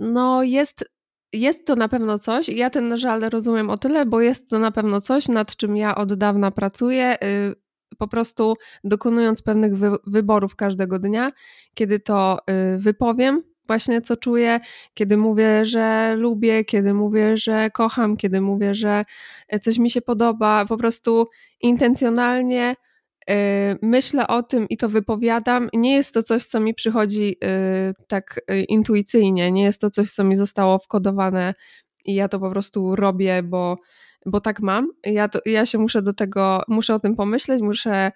[0.00, 0.84] No jest,
[1.32, 2.48] jest to na pewno coś.
[2.48, 5.94] Ja ten żal rozumiem o tyle, bo jest to na pewno coś, nad czym ja
[5.94, 7.16] od dawna pracuję.
[7.24, 7.54] y,
[7.98, 11.32] Po prostu dokonując pewnych wy, wyborów każdego dnia,
[11.74, 12.38] kiedy to
[12.74, 14.60] y, wypowiem, właśnie co czuję,
[14.94, 19.04] kiedy mówię, że lubię, kiedy mówię, że kocham, kiedy mówię, że
[19.54, 21.26] y, coś mi się podoba, po prostu
[21.60, 22.74] intencjonalnie
[23.82, 25.68] myślę o tym i to wypowiadam.
[25.74, 30.10] Nie jest to coś, co mi przychodzi y, tak y, intuicyjnie, nie jest to coś,
[30.10, 31.54] co mi zostało wkodowane
[32.04, 33.76] i ja to po prostu robię, bo,
[34.26, 34.88] bo tak mam.
[35.04, 38.12] Ja, to, ja się muszę do tego, muszę o tym pomyśleć, muszę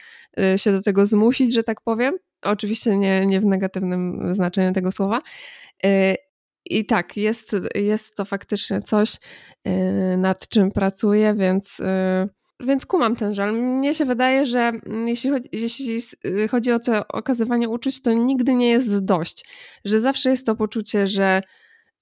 [0.54, 2.14] y, się do tego zmusić, że tak powiem.
[2.42, 5.22] Oczywiście nie, nie w negatywnym znaczeniu tego słowa.
[5.86, 6.16] Y,
[6.64, 9.14] I tak, jest, jest to faktycznie coś,
[9.68, 11.84] y, nad czym pracuję, więc, y,
[12.66, 13.52] więc kumam ten żal.
[13.52, 18.12] Mnie się wydaje, że mm, jeśli chodzi, jeśli y, chodzi o to okazywanie uczuć, to
[18.12, 19.44] nigdy nie jest dość.
[19.84, 21.42] Że zawsze jest to poczucie, że,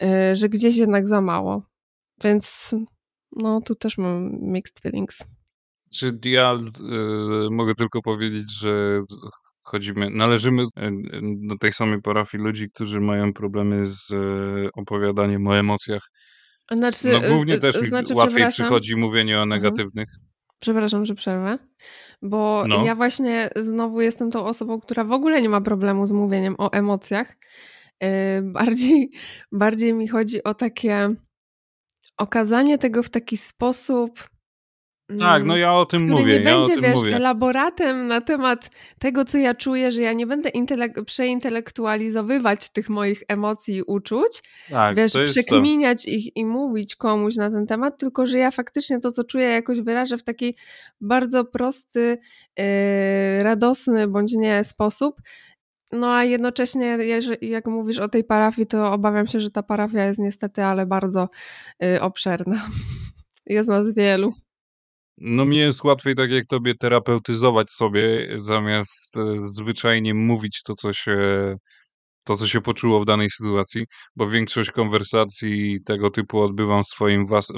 [0.02, 1.62] y, że gdzieś jednak za mało.
[2.24, 2.74] Więc
[3.36, 5.24] no, tu też mam mixed feelings.
[5.94, 6.54] Czy ja
[7.46, 9.00] y, mogę tylko powiedzieć, że
[9.62, 10.66] chodzimy, należymy y,
[11.22, 14.14] do tej samej parafii ludzi, którzy mają problemy z
[14.74, 16.02] opowiadaniem o emocjach.
[16.70, 19.48] Znaczy, No głównie też y, mi znaczy, łatwiej przychodzi mówienie o Mhm.
[19.62, 20.08] negatywnych.
[20.60, 21.58] Przepraszam, że przerwę,
[22.22, 22.84] bo No.
[22.84, 26.72] ja właśnie znowu jestem tą osobą, która w ogóle nie ma problemu z mówieniem o
[26.72, 27.36] emocjach.
[28.00, 28.08] Yy,
[28.42, 29.10] Bardziej,
[29.52, 31.14] bardziej mi chodzi o takie
[32.18, 34.28] okazanie tego w taki sposób.
[35.08, 37.16] Tak, no mm, ja o tym który mówię, nie ja będzie, tym wiesz, mówię.
[37.16, 43.22] elaboratem na temat tego, co ja czuję, że ja nie będę intelek- przeintelektualizowywać tych moich
[43.28, 45.42] emocji i uczuć, Tak, wiesz, jest to.
[45.42, 49.44] przekminiać ich i mówić komuś na ten temat, tylko że ja faktycznie to, co czuję,
[49.48, 50.56] jakoś wyrażę w taki
[51.00, 52.18] bardzo prosty,
[52.58, 52.64] yy,
[53.42, 55.16] radosny bądź nie sposób.
[55.92, 56.98] No a jednocześnie,
[57.40, 61.28] jak mówisz o tej parafii, to obawiam się, że ta parafia jest niestety, ale bardzo
[61.80, 62.62] yy, obszerna.
[63.46, 64.32] Jest nas wielu.
[65.20, 70.92] No mnie jest łatwiej tak jak tobie terapeutyzować sobie, zamiast e, zwyczajnie mówić to, co
[70.92, 71.16] się,
[72.24, 73.84] to, co się poczuło w danej sytuacji,
[74.16, 77.52] bo większość konwersacji tego typu odbywam w swoim włas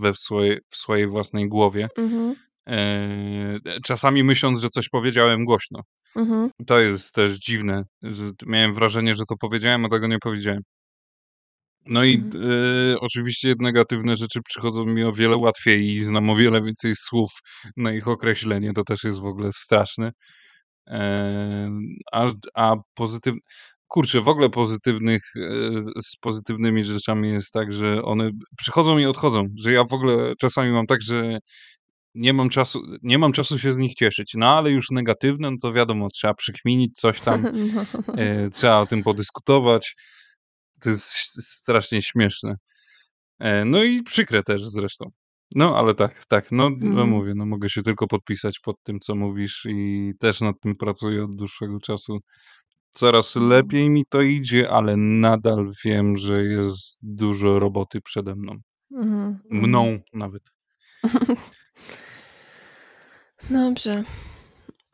[0.00, 1.88] we w swojej, w swojej własnej głowie.
[1.98, 2.34] Mhm.
[2.68, 5.80] E, czasami myśląc, że coś powiedziałem głośno.
[6.16, 6.50] Mhm.
[6.66, 10.62] To jest też dziwne, że miałem wrażenie, że to powiedziałem, a tego nie powiedziałem.
[11.86, 12.44] No i Mhm.
[12.94, 17.30] e, oczywiście negatywne rzeczy przychodzą mi o wiele łatwiej i znam o wiele więcej słów
[17.76, 18.72] na ich określenie.
[18.72, 20.12] To też jest w ogóle straszne.
[20.88, 21.70] E,
[22.12, 23.34] a, a pozytyw...
[23.88, 25.50] Kurczę, w ogóle pozytywnych, e,
[26.02, 29.46] z pozytywnymi rzeczami jest tak, że one przychodzą i odchodzą.
[29.58, 31.38] Że ja w ogóle czasami mam tak, że
[32.14, 34.32] nie mam czasu, nie mam czasu się z nich cieszyć.
[34.36, 37.42] No ale już negatywne, no to wiadomo, trzeba przykminić coś tam,
[38.08, 38.14] No.
[38.16, 39.94] e, trzeba o tym podyskutować.
[40.82, 41.12] To jest
[41.60, 42.54] strasznie śmieszne.
[43.38, 45.10] E, no i przykre też zresztą.
[45.54, 47.08] No, ale tak, tak, no, no Mhm.
[47.08, 51.24] mówię, no mogę się tylko podpisać pod tym, co mówisz i też nad tym pracuję
[51.24, 52.18] od dłuższego czasu.
[52.90, 53.50] Coraz Mhm.
[53.50, 58.56] lepiej mi to idzie, ale nadal wiem, że jest dużo roboty przede mną.
[58.94, 59.40] Mhm.
[59.50, 60.42] Mną nawet.
[63.50, 64.02] Dobrze.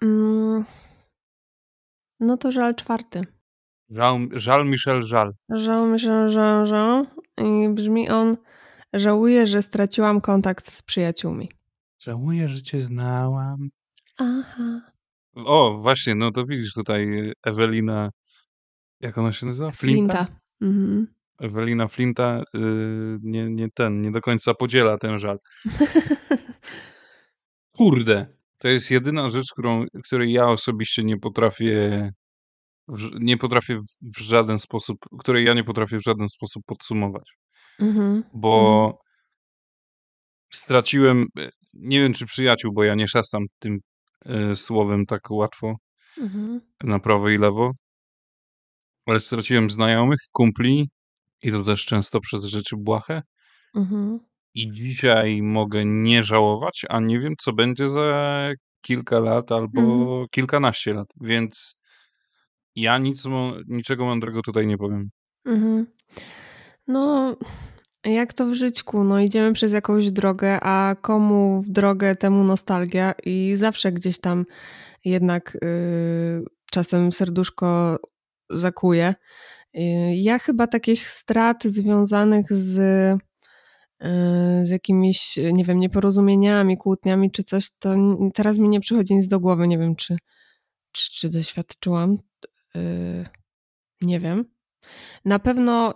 [0.03, 0.65] Mm.
[2.21, 3.23] No to żal czwarty.
[3.91, 5.33] Żal, żal Michel, żal.
[5.49, 7.05] Żal, myślę, że, że
[7.45, 8.37] i brzmi on
[8.93, 11.51] żałuję, że straciłam kontakt z przyjaciółmi.
[11.99, 13.69] Żałuję, że cię znałam.
[14.19, 14.81] Aha.
[15.35, 18.11] O, właśnie, no to widzisz tutaj Ewelina,
[19.01, 19.71] jak ona się nazywa?
[19.71, 20.25] Flinta?
[20.25, 20.41] Flinta.
[20.63, 21.07] Mhm.
[21.41, 25.39] Ewelina Flinta yy, nie, nie ten, nie do końca podziela ten żal.
[27.77, 28.27] Kurde,
[28.59, 32.13] to jest jedyna rzecz, którą, której ja osobiście nie potrafię,
[33.21, 33.79] nie potrafię
[34.17, 37.31] w- żaden sposób, której ja nie potrafię w żaden sposób podsumować.
[37.81, 38.07] Mhm.
[38.07, 38.25] Mhm.
[38.35, 38.99] Bo
[40.51, 43.79] straciłem, e, nie wiem czy przyjaciół, bo ja nie szastam tym
[44.25, 45.75] e, słowem tak łatwo
[46.19, 46.61] Mhm.
[46.85, 47.73] na prawo i lewo,
[49.07, 50.89] ale straciłem znajomych, kumpli
[51.43, 53.23] i to też często przez rzeczy błahe.
[53.75, 54.21] Mhm.
[54.55, 58.49] I dzisiaj mogę nie żałować, a nie wiem, co będzie za
[58.81, 60.27] kilka lat albo Mhm.
[60.31, 61.75] kilkanaście lat, więc
[62.81, 63.25] ja nic,
[63.69, 65.11] niczego mądrego tutaj nie powiem.
[65.45, 65.87] Mhm.
[66.87, 67.37] No,
[68.05, 69.05] jak to w żyćku?
[69.05, 74.45] No, idziemy przez jakąś drogę, a komu w drogę, temu nostalgia i zawsze gdzieś tam
[75.05, 77.99] jednak y, czasem serduszko
[78.51, 79.15] zakuje.
[79.77, 79.81] Y,
[80.15, 87.71] ja chyba takich strat związanych z, y, z jakimiś, nie wiem, nieporozumieniami, kłótniami czy coś,
[87.79, 87.95] to
[88.35, 89.69] teraz mi nie przychodzi nic do głowy.
[89.69, 90.17] Nie wiem, czy,
[90.93, 92.19] czy, czy doświadczyłam.
[92.79, 93.25] Y,
[94.03, 94.45] nie wiem.
[95.25, 95.95] Na pewno y,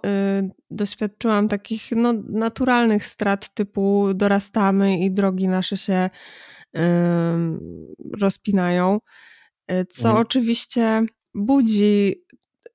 [0.70, 6.10] doświadczyłam takich no, naturalnych strat, typu dorastamy i drogi nasze się
[8.20, 8.98] rozpinają,
[9.72, 10.26] y, co Mhm.
[10.26, 11.02] oczywiście
[11.34, 12.24] budzi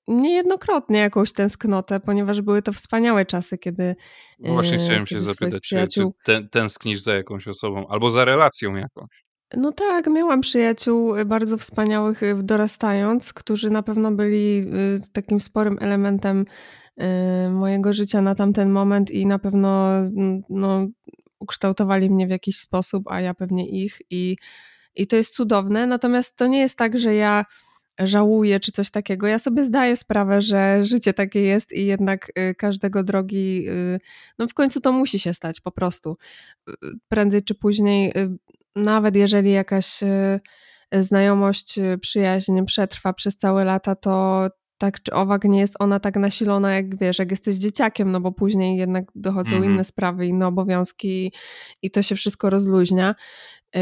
[0.07, 3.95] niejednokrotnie jakąś tęsknotę, ponieważ były to wspaniałe czasy, kiedy,
[4.39, 8.25] No Właśnie chciałem się kiedy swoich zapytać, czy, tę- tęsknisz za jakąś osobą albo za
[8.25, 9.26] relacją jakąś?
[9.55, 15.39] No tak, miałam przyjaciół y, bardzo wspaniałych y, dorastając, którzy na pewno byli y, takim
[15.39, 16.45] sporym elementem
[17.51, 19.89] mojego życia na tamten moment i na pewno
[20.49, 20.87] no,
[21.39, 24.37] ukształtowali mnie w jakiś sposób, a ja pewnie ich i,
[24.95, 25.87] i to jest cudowne.
[25.87, 27.45] Natomiast to nie jest tak, że ja
[27.99, 29.27] żałuję czy coś takiego.
[29.27, 33.65] Ja sobie zdaję sprawę, że życie takie jest i jednak każdego drogi,
[34.39, 36.17] no w końcu to musi się stać po prostu.
[37.09, 38.13] Prędzej czy później,
[38.77, 40.39] nawet jeżeli jakaś y,
[40.93, 46.15] znajomość, y, przyjaźń przetrwa przez całe lata, to tak czy owak nie jest ona tak
[46.15, 49.73] nasilona, jak wiesz, jak jesteś dzieciakiem, no bo później jednak dochodzą Mhm.
[49.73, 51.33] inne sprawy, inne obowiązki
[51.81, 53.15] i, to się wszystko rozluźnia.
[53.75, 53.81] Yy,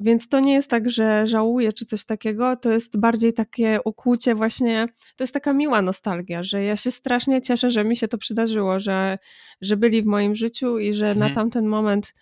[0.00, 4.34] Więc to nie jest tak, że żałuję czy coś takiego, to jest bardziej takie ukłucie
[4.34, 8.18] właśnie, to jest taka miła nostalgia, że ja się strasznie cieszę, że mi się to
[8.18, 9.18] przydarzyło, że,
[9.60, 11.34] że byli w moim życiu i że na Mhm.
[11.34, 12.14] tamten moment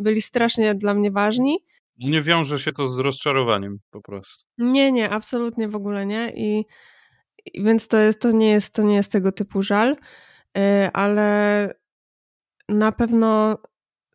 [0.00, 1.58] byli strasznie dla mnie ważni.
[1.98, 4.44] Nie wiąże się to z rozczarowaniem po prostu.
[4.58, 6.66] Nie, nie, absolutnie w ogóle nie i,
[7.54, 9.96] i więc to, jest, to, nie jest, to nie jest tego typu żal,
[10.56, 11.74] yy, ale
[12.68, 13.58] na pewno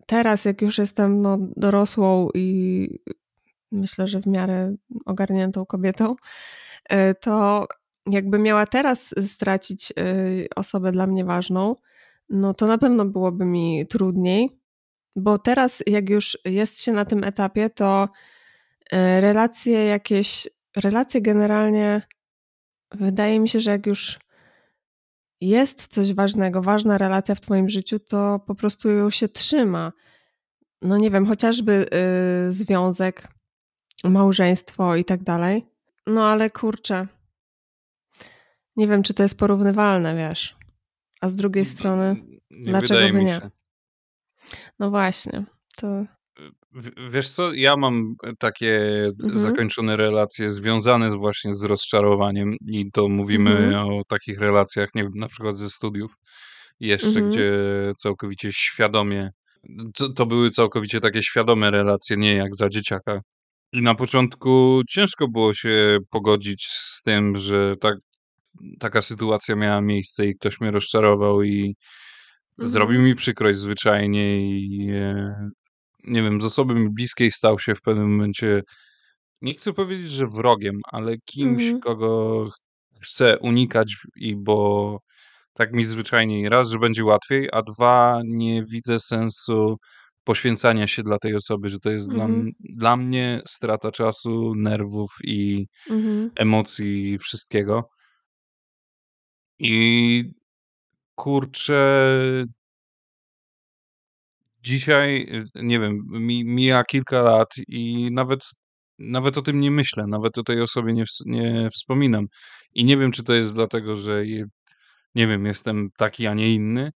[0.06, 2.90] teraz, jak już jestem no, dorosłą i
[3.72, 6.16] myślę, że w miarę ogarniętą kobietą,
[6.94, 7.68] y, to
[8.10, 11.76] jakby miała teraz stracić y, osobę dla mnie ważną,
[12.30, 14.60] no to na pewno byłoby mi trudniej,
[15.16, 18.10] bo teraz, jak już jest się na tym etapie, to
[18.94, 22.02] y, relacje jakieś, relacje generalnie,
[22.92, 24.20] wydaje mi się, że jak już
[25.42, 29.92] jest coś ważnego, ważna relacja w Twoim życiu, to po prostu ją się trzyma.
[30.82, 31.86] No nie wiem, chociażby
[32.50, 33.28] y, związek,
[34.04, 35.66] małżeństwo i tak dalej.
[36.08, 37.08] No ale kurczę.
[38.76, 40.56] Nie wiem, czy to jest porównywalne, wiesz.
[41.22, 42.16] A z drugiej strony,
[42.52, 43.36] Nie dlaczego by nie?
[43.36, 43.50] się.
[44.80, 45.44] No właśnie,
[45.78, 46.04] to
[46.74, 49.36] W- Wiesz co, ja mam takie Mhm.
[49.38, 53.88] zakończone relacje związane właśnie z rozczarowaniem i to mówimy Mhm.
[53.90, 56.14] o takich relacjach, nie wiem, na przykład ze studiów
[56.80, 57.30] jeszcze, Mhm.
[57.30, 57.52] gdzie
[57.98, 59.30] całkowicie świadomie,
[59.96, 63.22] to, to były całkowicie takie świadome relacje, nie jak za dzieciaka.
[63.74, 67.96] I na początku ciężko było się pogodzić z tym, że tak,
[68.80, 71.76] taka sytuacja miała miejsce i ktoś mnie rozczarował i
[72.60, 72.70] Mhm.
[72.72, 75.50] zrobił mi przykrość zwyczajnie i e,
[76.04, 78.62] nie wiem, z osoby mi bliskiej stał się w pewnym momencie,
[79.42, 81.80] nie chcę powiedzieć, że wrogiem, ale kimś, Mhm.
[81.82, 82.58] kogo ch-
[83.04, 85.00] chcę unikać i bo
[85.54, 89.78] tak mi zwyczajnie raz, że będzie łatwiej, a dwa, nie widzę sensu
[90.24, 92.42] poświęcania się dla tej osoby, że to jest dla, Mhm.
[92.42, 96.32] m- dla mnie strata czasu, nerwów i Mhm.
[96.36, 97.90] emocji, wszystkiego.
[99.60, 100.24] I
[101.16, 102.46] kurczę,
[104.64, 105.22] dzisiaj,
[105.56, 108.40] y, nie wiem, mi, mija kilka lat i nawet,
[109.00, 112.26] nawet o tym nie myślę, nawet o tej osobie nie, ws- nie wspominam.
[112.74, 114.46] I nie wiem, czy to jest dlatego, że je,
[115.16, 116.92] nie wiem, jestem taki, a nie inny,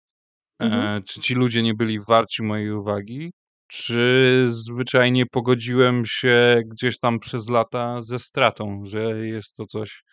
[0.60, 0.98] Mhm.
[0.98, 3.32] e, czy ci ludzie nie byli warci mojej uwagi,
[3.68, 10.04] czy zwyczajnie pogodziłem się gdzieś tam przez lata ze stratą, że jest to coś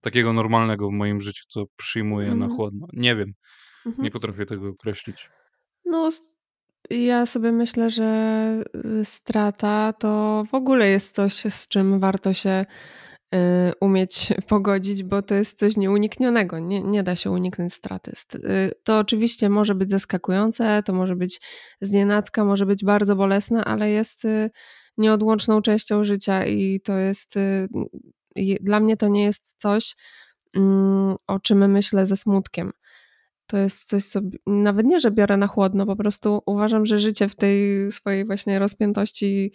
[0.00, 2.50] takiego normalnego w moim życiu, co przyjmuję na Mhm.
[2.50, 2.86] chłodno.
[2.92, 3.32] Nie wiem,
[3.86, 4.04] Mhm.
[4.04, 5.28] nie potrafię tego określić.
[5.84, 6.10] No,
[6.90, 8.62] ja sobie myślę, że
[9.00, 12.64] y, strata to w ogóle jest coś, z czym warto się
[13.34, 13.38] y,
[13.80, 16.58] umieć pogodzić, bo to jest coś nieuniknionego.
[16.58, 18.10] Nie, nie da się uniknąć straty.
[18.14, 21.40] St- y, To oczywiście może być zaskakujące, to może być
[21.80, 24.22] znienacka, może być bardzo bolesne, ale jest
[24.98, 27.34] nieodłączną częścią życia i to jest.
[28.60, 29.96] Dla mnie to nie jest coś,
[30.56, 32.72] mm, o czym myślę ze smutkiem.
[33.46, 37.28] To jest coś, co nawet nie, że biorę na chłodno, po prostu uważam, że życie
[37.28, 39.52] w tej swojej właśnie rozpiętości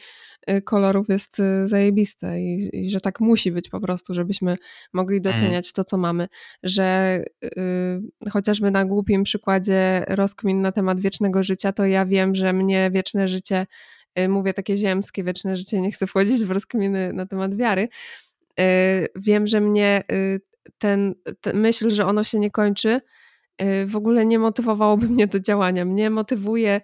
[0.50, 4.58] y, kolorów jest y, zajebiste i, i że tak musi być po prostu, żebyśmy
[4.94, 5.36] mogli Mhm.
[5.36, 6.28] doceniać to, co mamy.
[6.64, 12.54] Że y, chociażby na głupim przykładzie rozkmin na temat wiecznego życia, to ja wiem, że
[12.54, 13.68] mnie wieczne życie,
[14.20, 17.88] y, mówię takie ziemskie wieczne życie, nie chcę wchodzić w rozkminy na temat wiary,
[19.16, 20.42] wiem, że mnie y,
[20.78, 23.02] ten, ten myśl, że ono się nie kończy,
[23.62, 25.86] y, w ogóle nie motywowałoby mnie do działania.
[25.86, 26.82] Mnie motywuje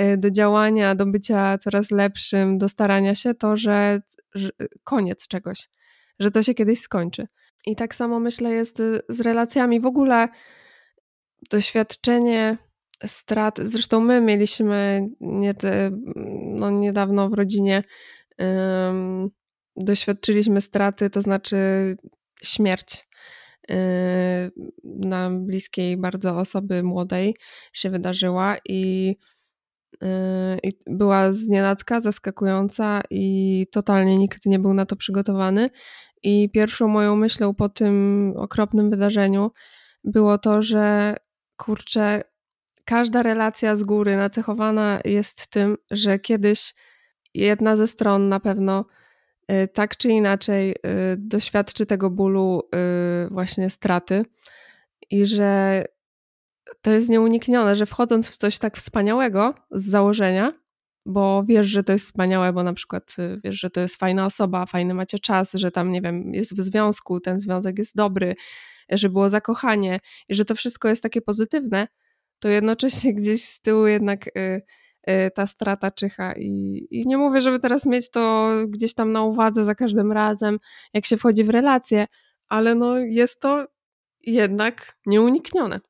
[0.00, 4.00] y, do działania, do bycia coraz lepszym, do starania się to, że,
[4.34, 4.50] że
[4.84, 5.68] koniec czegoś,
[6.18, 7.26] że to się kiedyś skończy.
[7.66, 9.80] I tak samo myślę jest y, z relacjami.
[9.80, 10.28] W ogóle
[11.50, 12.58] doświadczenie
[13.06, 15.90] strat, zresztą my mieliśmy nie te,
[16.44, 17.82] no niedawno w rodzinie
[18.42, 19.30] ym,
[19.78, 21.56] doświadczyliśmy straty, to znaczy
[22.42, 23.08] śmierć
[23.68, 23.76] yy,
[24.84, 27.36] na bliskiej bardzo osoby młodej
[27.72, 29.06] się wydarzyła i,
[30.02, 30.08] yy,
[30.62, 35.70] i była znienacka, zaskakująca i totalnie nikt nie był na to przygotowany.
[36.22, 39.50] I pierwszą moją myślą po tym okropnym wydarzeniu
[40.04, 41.16] było to, że
[41.56, 42.22] kurczę,
[42.84, 46.74] każda relacja z góry nacechowana jest tym, że kiedyś
[47.34, 48.97] jedna ze stron na pewno y,
[49.72, 50.76] tak czy inaczej y,
[51.16, 52.62] doświadczy tego bólu
[53.24, 54.24] y, właśnie straty
[55.10, 55.84] i że
[56.82, 60.52] to jest nieuniknione, że wchodząc w coś tak wspaniałego z założenia,
[61.06, 64.26] bo wiesz, że to jest wspaniałe, bo na przykład y, wiesz, że to jest fajna
[64.26, 68.34] osoba, fajny macie czas, że tam, nie wiem, jest w związku, ten związek jest dobry,
[68.90, 71.88] że było zakochanie i że to wszystko jest takie pozytywne,
[72.38, 74.62] to jednocześnie gdzieś z tyłu jednak y, y,
[75.34, 79.64] ta strata czyha i, i nie mówię, żeby teraz mieć to gdzieś tam na uwadze
[79.64, 80.58] za każdym razem,
[80.94, 82.06] jak się wchodzi w relacje,
[82.48, 83.66] ale no jest to
[84.26, 85.80] jednak nieuniknione.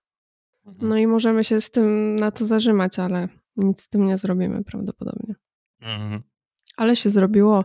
[0.81, 4.65] No i możemy się z tym na to zarzymać, ale nic z tym nie zrobimy
[4.65, 5.35] prawdopodobnie.
[5.81, 6.23] Mhm.
[6.77, 7.65] Ale się zrobiło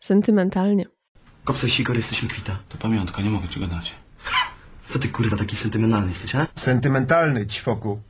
[0.00, 0.86] sentymentalnie.
[1.44, 2.58] Kopce sikor, jesteśmy kwita.
[2.68, 3.94] To pamiątka, nie mogę ci go dać.
[4.82, 6.46] Co ty kurwa taki sentymentalny jesteś, a?
[6.54, 8.00] Sentymentalny, ćwoku.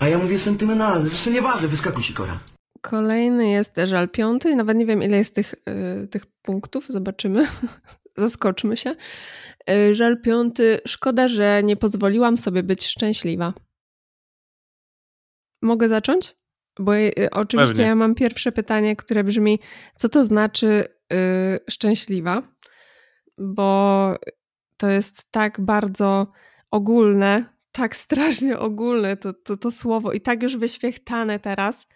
[0.00, 2.40] A ja mówię sentymentalny, zresztą nieważne, wyskakuj sikora.
[2.80, 4.56] Kolejny jest żal piąty.
[4.56, 5.54] Nawet nie wiem, ile jest tych,
[6.04, 6.86] y, tych punktów.
[6.88, 7.46] Zobaczymy.
[8.16, 8.96] Zaskoczmy się.
[9.70, 10.80] Y, żal piąty.
[10.86, 13.54] Szkoda, że nie pozwoliłam sobie być szczęśliwa.
[15.62, 16.36] Mogę zacząć?
[16.78, 17.86] Bo y, oczywiście Pewnie.
[17.86, 19.58] ja mam pierwsze pytanie, które brzmi:
[19.96, 21.16] co to znaczy y,
[21.70, 22.42] szczęśliwa?
[23.38, 24.14] Bo
[24.76, 26.26] to jest tak bardzo
[26.70, 31.86] ogólne, tak strasznie ogólne to, to, to słowo i tak już wyświechtane teraz,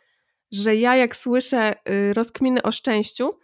[0.52, 3.38] że ja jak słyszę y, rozkminy o szczęściu,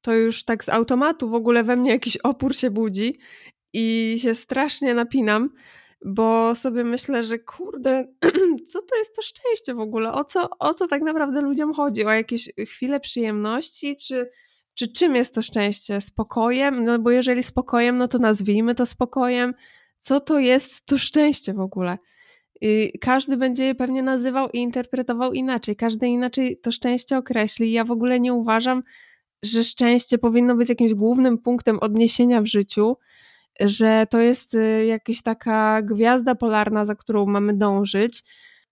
[0.00, 3.18] to już tak z automatu w ogóle we mnie jakiś opór się budzi
[3.72, 5.50] i się strasznie napinam,
[6.04, 8.08] bo sobie myślę, że kurde,
[8.70, 10.12] co to jest to szczęście w ogóle?
[10.12, 12.04] O co, o co tak naprawdę ludziom chodzi?
[12.04, 14.30] O jakieś chwile przyjemności, czy,
[14.74, 16.00] czy czym jest to szczęście?
[16.00, 16.84] Spokojem?
[16.84, 19.54] No bo jeżeli spokojem, no to nazwijmy to spokojem.
[19.98, 21.98] Co to jest to szczęście w ogóle?
[23.00, 25.76] Każdy będzie je pewnie nazywał i interpretował inaczej.
[25.76, 27.72] Każdy inaczej to szczęście określi.
[27.72, 28.82] Ja w ogóle nie uważam,
[29.42, 32.96] że szczęście powinno być jakimś głównym punktem odniesienia w życiu,
[33.60, 38.24] że to jest y, jakaś taka gwiazda polarna, za którą mamy dążyć,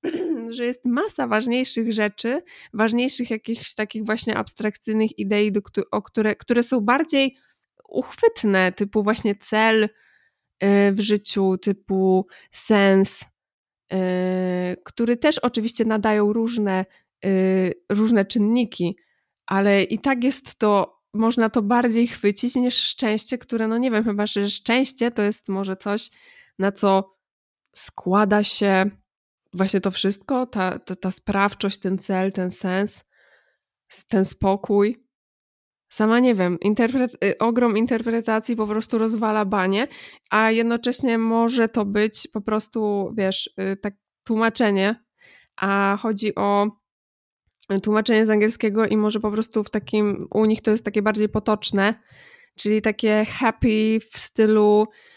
[0.56, 2.42] że jest masa ważniejszych rzeczy,
[2.74, 5.52] ważniejszych jakichś takich właśnie abstrakcyjnych idei,
[5.90, 7.36] o które, które są bardziej
[7.88, 9.88] uchwytne, typu właśnie cel
[10.92, 13.24] w życiu, typu sens,
[13.92, 13.96] y,
[14.84, 16.84] który też oczywiście nadają różne,
[17.90, 18.96] różne czynniki,
[19.46, 24.04] ale i tak jest to można to bardziej chwycić niż szczęście, które, no nie wiem,
[24.04, 26.10] chyba, że szczęście to jest może coś,
[26.58, 27.16] na co
[27.74, 28.90] składa się
[29.52, 33.04] właśnie to wszystko, ta, ta, ta sprawczość, ten cel, ten sens,
[34.08, 35.01] ten spokój.
[35.92, 36.58] Sama nie wiem,
[37.24, 39.88] y, ogrom interpretacji po prostu rozwala banie,
[40.30, 45.04] a jednocześnie może to być po prostu, wiesz, y, tak tłumaczenie,
[45.56, 46.68] a chodzi o
[47.82, 51.28] tłumaczenie z angielskiego i może po prostu w takim, u nich to jest takie bardziej
[51.28, 51.94] potoczne,
[52.58, 55.11] czyli takie happy w stylu Y,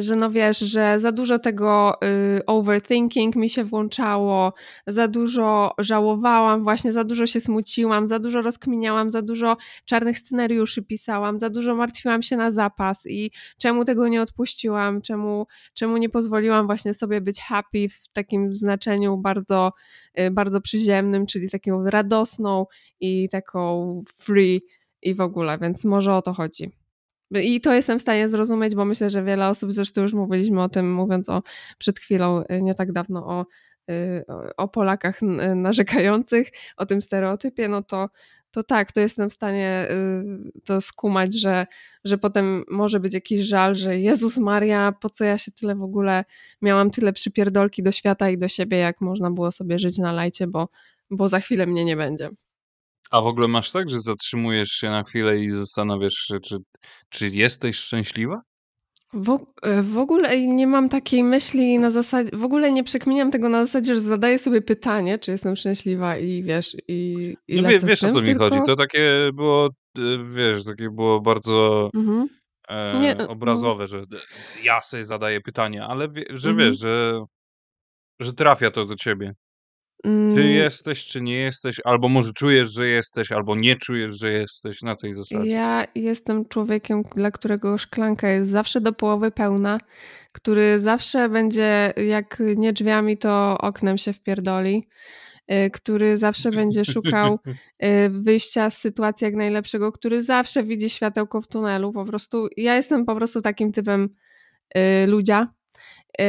[0.00, 1.98] że no wiesz, że za dużo tego
[2.38, 4.52] y, overthinking mi się włączało,
[4.86, 10.82] za dużo żałowałam, właśnie za dużo się smuciłam, za dużo rozkminiałam, za dużo czarnych scenariuszy
[10.82, 16.08] pisałam, za dużo martwiłam się na zapas i czemu tego nie odpuściłam, czemu, czemu nie
[16.08, 19.72] pozwoliłam właśnie sobie być happy w takim znaczeniu bardzo,
[20.20, 22.66] y, bardzo przyziemnym, czyli taką radosną
[23.00, 24.62] i taką free
[25.02, 26.77] i w ogóle, więc może o to chodzi.
[27.30, 30.68] I to jestem w stanie zrozumieć, bo myślę, że wiele osób, zresztą już mówiliśmy o
[30.68, 31.42] tym, mówiąc o
[31.78, 33.46] przed chwilą, y, nie tak dawno o,
[33.90, 34.24] y,
[34.56, 35.22] o Polakach
[35.54, 38.08] narzekających, o tym stereotypie, no to,
[38.50, 41.66] to tak, to jestem w stanie y, to skumać, że,
[42.04, 45.82] że potem może być jakiś żal, że Jezus Maria, po co ja się tyle w
[45.82, 46.24] ogóle
[46.62, 50.46] miałam tyle przypierdolki do świata i do siebie, jak można było sobie żyć na lajcie,
[50.46, 50.68] bo,
[51.10, 52.30] bo za chwilę mnie nie będzie.
[53.10, 56.56] A w ogóle masz tak, że zatrzymujesz się na chwilę i zastanawiasz się, czy,
[57.08, 58.42] czy jesteś szczęśliwa?
[59.12, 63.48] W, e, w ogóle nie mam takiej myśli na zasadzie, w ogóle nie przekminiam tego
[63.48, 67.78] na zasadzie, że zadaję sobie pytanie, czy jestem szczęśliwa i wiesz, i, i no, wie,
[67.78, 68.44] wiesz tym, o co mi tylko...
[68.44, 69.66] chodzi, to takie było,
[69.98, 70.00] e,
[70.34, 72.28] wiesz, takie było bardzo mhm.
[72.68, 73.28] e, nie, no.
[73.28, 74.04] obrazowe, że
[74.62, 76.70] ja sobie zadaję pytanie, ale wie, że mhm.
[76.70, 77.24] wiesz, że,
[78.20, 79.34] że trafia to do ciebie.
[80.04, 80.50] Czy mm.
[80.50, 84.96] jesteś, czy nie jesteś, albo może czujesz, że jesteś, albo nie czujesz, że jesteś na
[84.96, 85.50] tej zasadzie.
[85.50, 89.78] Ja jestem człowiekiem, dla którego szklanka jest zawsze do połowy pełna,
[90.32, 94.88] który zawsze będzie, jak nie drzwiami, to oknem się wpierdoli,
[95.52, 97.38] y, który zawsze będzie szukał
[97.84, 101.92] y, wyjścia z sytuacji jak najlepszego, który zawsze widzi światełko w tunelu.
[101.92, 104.08] Po prostu ja jestem po prostu takim typem
[104.76, 105.57] y, ludzia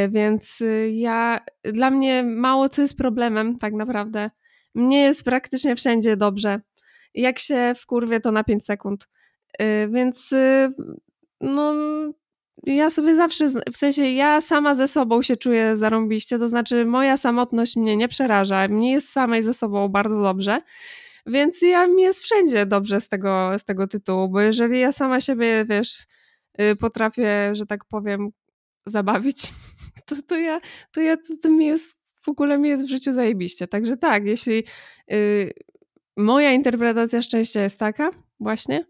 [0.10, 4.30] więc y, ja, dla mnie mało co jest problemem, tak naprawdę.
[4.76, 6.62] Mnie jest praktycznie wszędzie dobrze.
[7.14, 9.08] Jak się wkurwię, to na 5 sekund.
[9.60, 10.74] E, więc y,
[11.42, 11.74] no,
[12.64, 17.18] ja sobie zawsze, w sensie ja sama ze sobą się czuję zarąbiście, to znaczy moja
[17.18, 20.62] samotność mnie nie przeraża, mnie jest samej ze sobą bardzo dobrze,
[21.26, 25.22] więc ja mi jest wszędzie dobrze z tego, z tego tytułu, bo jeżeli ja sama
[25.22, 26.06] siebie, wiesz,
[26.62, 28.30] y, potrafię, że tak powiem,
[28.86, 29.54] zabawić,
[30.10, 33.14] to, to ja, to ja, to, to mi jest, w ogóle mi jest w życiu
[33.14, 33.68] zajebiście.
[33.68, 34.64] Także tak, jeśli
[35.12, 35.54] y,
[36.18, 38.86] moja interpretacja szczęścia jest taka właśnie,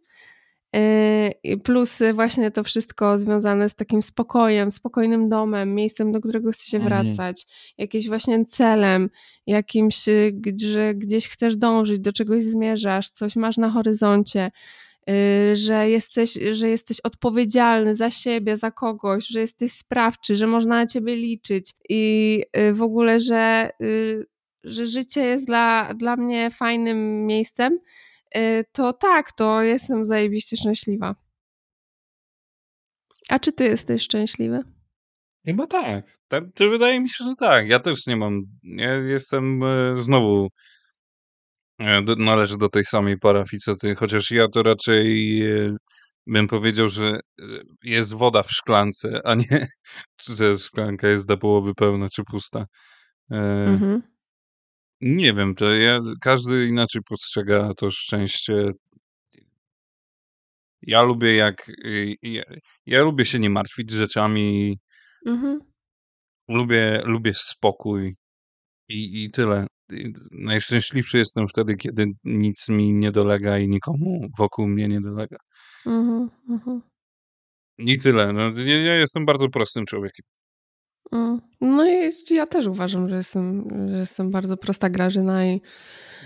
[0.75, 6.65] y, plus właśnie to wszystko związane z takim spokojem, spokojnym domem, miejscem, do którego chce
[6.65, 7.05] się mhm.
[7.05, 7.47] wracać,
[7.77, 9.09] jakimś właśnie celem,
[9.47, 10.33] jakimś, y,
[10.65, 14.51] że gdzieś chcesz dążyć, do czegoś zmierzasz, coś masz na horyzoncie,
[15.53, 20.85] że jesteś, że jesteś odpowiedzialny za siebie, za kogoś, że jesteś sprawczy, że można na
[20.85, 24.25] ciebie liczyć i y, w ogóle, że, y,
[24.63, 27.79] że życie jest dla, dla mnie fajnym miejscem,
[28.71, 31.15] to tak, to jestem zajebiście szczęśliwa.
[33.29, 34.59] A czy ty jesteś szczęśliwy?
[35.45, 36.05] Chyba tak.
[36.27, 36.43] tak.
[36.59, 37.69] Wydaje mi się, że tak.
[37.69, 38.41] Ja też nie mam.
[38.63, 39.61] Ja jestem
[39.97, 40.49] znowu
[41.79, 45.75] E, należy do tej samej parafii co ty, chociaż ja to raczej e,
[46.27, 47.43] bym powiedział, że e,
[47.83, 49.67] jest woda w szklance, a nie
[50.37, 52.65] że szklanka jest do połowy pełna czy pusta.
[53.31, 54.01] Mhm.
[55.01, 58.71] Nie wiem, to ja, każdy inaczej postrzega to szczęście.
[60.81, 61.69] Ja lubię jak...
[61.69, 62.43] y, Ja,
[62.85, 64.77] ja lubię się nie martwić rzeczami.
[65.25, 65.59] Mhm.
[66.47, 68.15] Lubię, lubię spokój
[68.89, 69.67] i, i tyle.
[69.91, 75.37] I najszczęśliwszy jestem wtedy, kiedy nic mi nie dolega i nikomu wokół mnie nie dolega.
[75.85, 76.29] Mhm.
[76.49, 76.81] Mhm.
[77.77, 78.33] I tyle.
[78.33, 80.25] No, ja, ja jestem bardzo prostym człowiekiem.
[81.11, 81.41] Mm.
[81.61, 85.61] No i ja też uważam, że jestem, że jestem bardzo prosta Grażyna i,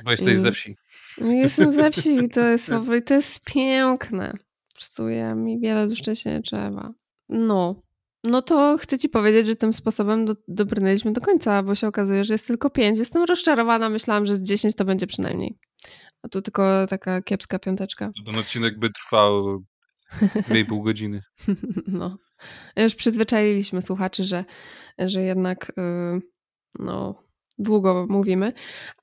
[0.04, 0.76] Bo jesteś i ze wsi.
[1.18, 2.72] i jestem ze wsi i to jest,
[3.06, 4.32] to jest piękne.
[4.70, 6.94] Po prostu ja, mi wiele do szczęścia nie trzeba.
[7.30, 7.82] No.
[8.24, 12.24] No to chcę ci powiedzieć, że tym sposobem do, dobrnęliśmy do końca, bo się okazuje,
[12.24, 13.00] że jest tylko pięć.
[13.00, 15.58] Jestem rozczarowana, myślałam, że z 10 to będzie przynajmniej.
[16.22, 18.12] A tu tylko taka kiepska piąteczka.
[18.26, 19.56] Ten odcinek by trwał
[20.22, 21.22] 2,5 godziny.
[21.88, 22.18] No.
[22.76, 24.46] Już przyzwyczailiśmy słuchaczy, że,
[24.98, 26.22] że jednak y,
[26.80, 27.24] no,
[27.58, 28.54] długo mówimy.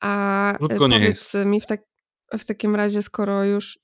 [0.00, 1.80] A Krótko powiedz mi w, tak,
[2.38, 3.78] w takim razie, skoro już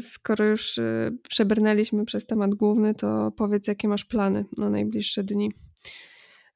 [0.00, 5.50] skoro już y, przebrnęliśmy przez temat główny, to powiedz, jakie masz plany na najbliższe dni.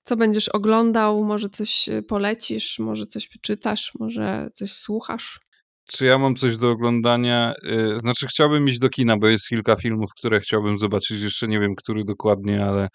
[0.02, 1.24] Co będziesz oglądał?
[1.24, 5.40] Może coś y, polecisz, może coś czytasz, może coś słuchasz?
[5.92, 7.54] Czy ja mam coś do oglądania?
[7.96, 11.22] Znaczy, chciałbym iść do kina, bo jest kilka filmów, które chciałbym zobaczyć.
[11.22, 12.88] Jeszcze nie wiem, który dokładnie, ale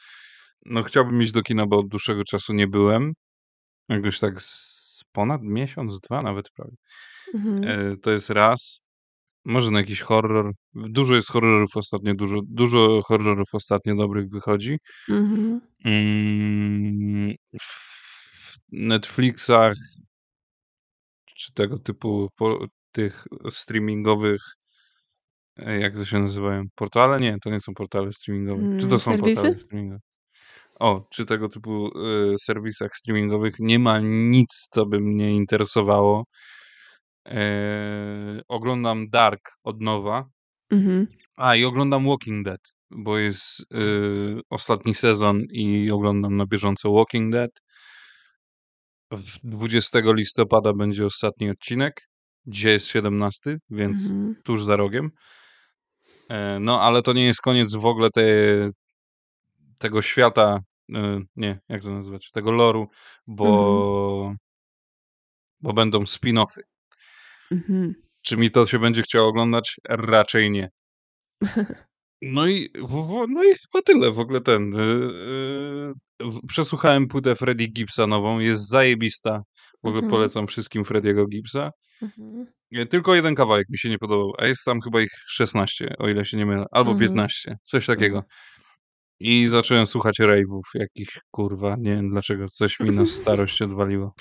[0.66, 3.14] no chciałbym iść do kina, bo od dłuższego czasu nie byłem.
[3.90, 6.76] Jakoś tak z ponad miesiąc, dwa nawet prawie.
[7.34, 7.64] Mhm.
[7.64, 8.85] E, To jest raz.
[9.46, 10.52] Może na jakiś horror.
[10.74, 14.78] Dużo jest horrorów ostatnio, dużo, dużo horrorów ostatnio dobrych wychodzi.
[15.10, 15.62] Mhm.
[15.86, 19.74] Mm, W Netflixach
[21.38, 24.42] czy tego typu po, tych streamingowych,
[25.58, 26.64] e, jak to się nazywają?
[26.76, 27.18] Portale?
[27.20, 28.62] Nie, to nie są portale streamingowe.
[28.80, 29.36] Czy to Mm, są serwisy?
[29.42, 30.00] portale streamingowe?
[30.80, 36.24] O, czy tego typu e, serwisach streamingowych nie ma nic, co by mnie interesowało.
[37.26, 40.26] E, oglądam Dark od nowa.
[40.72, 41.08] Mhm.
[41.38, 42.62] A, i oglądam Walking Dead,
[42.92, 47.52] bo jest y, ostatni sezon i oglądam na bieżąco Walking Dead.
[49.12, 52.02] W 20 listopada będzie ostatni odcinek.
[52.48, 54.36] Dzisiaj jest 17, więc Mhm.
[54.44, 55.10] tuż za rogiem.
[56.30, 58.24] E, No, ale to nie jest koniec w ogóle te,
[59.78, 60.60] tego świata,
[61.36, 62.88] nie, jak to nazwać, tego loru,
[63.28, 64.34] bo,
[65.62, 66.62] bo będą spin-offy.
[67.52, 67.94] Mhm.
[68.22, 69.76] Czy mi to się będzie chciało oglądać?
[69.90, 70.70] Raczej nie.
[72.22, 72.70] No i,
[73.30, 74.12] no i chyba tyle.
[74.12, 74.72] W ogóle ten.
[74.72, 75.94] Yy,
[76.48, 78.40] przesłuchałem płytę Freddie Gibbsa nową.
[78.40, 79.42] Jest zajebista.
[79.84, 80.12] W ogóle Mhm.
[80.12, 81.70] polecam wszystkim Frediego Gibbsa.
[82.02, 82.46] Mhm.
[82.72, 86.10] E, Tylko jeden kawałek mi się nie podobał, a jest tam chyba ich 16, o
[86.10, 86.66] ile się nie mylę.
[86.72, 87.10] Albo Mhm.
[87.10, 88.24] 15, coś takiego.
[89.20, 94.14] I zacząłem słuchać rave'ów, jakich kurwa, nie wiem dlaczego, coś mi na starość odwaliło.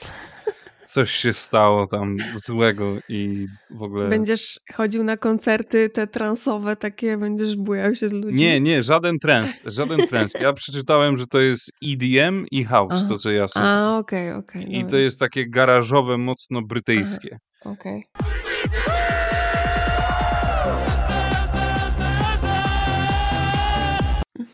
[0.85, 4.09] Coś się stało tam złego i w ogóle...
[4.09, 8.33] Będziesz chodził na koncerty te transowe takie, będziesz bujał się z ludźmi?
[8.35, 10.33] Nie, nie, żaden trans, żaden trans.
[10.41, 13.07] Ja przeczytałem, że to jest EDM i house, Aha.
[13.09, 13.69] to co ja słucham.
[13.69, 14.79] A, okej, okej.
[14.79, 17.39] I to jest takie garażowe, mocno brytyjskie.
[17.65, 18.05] Okej.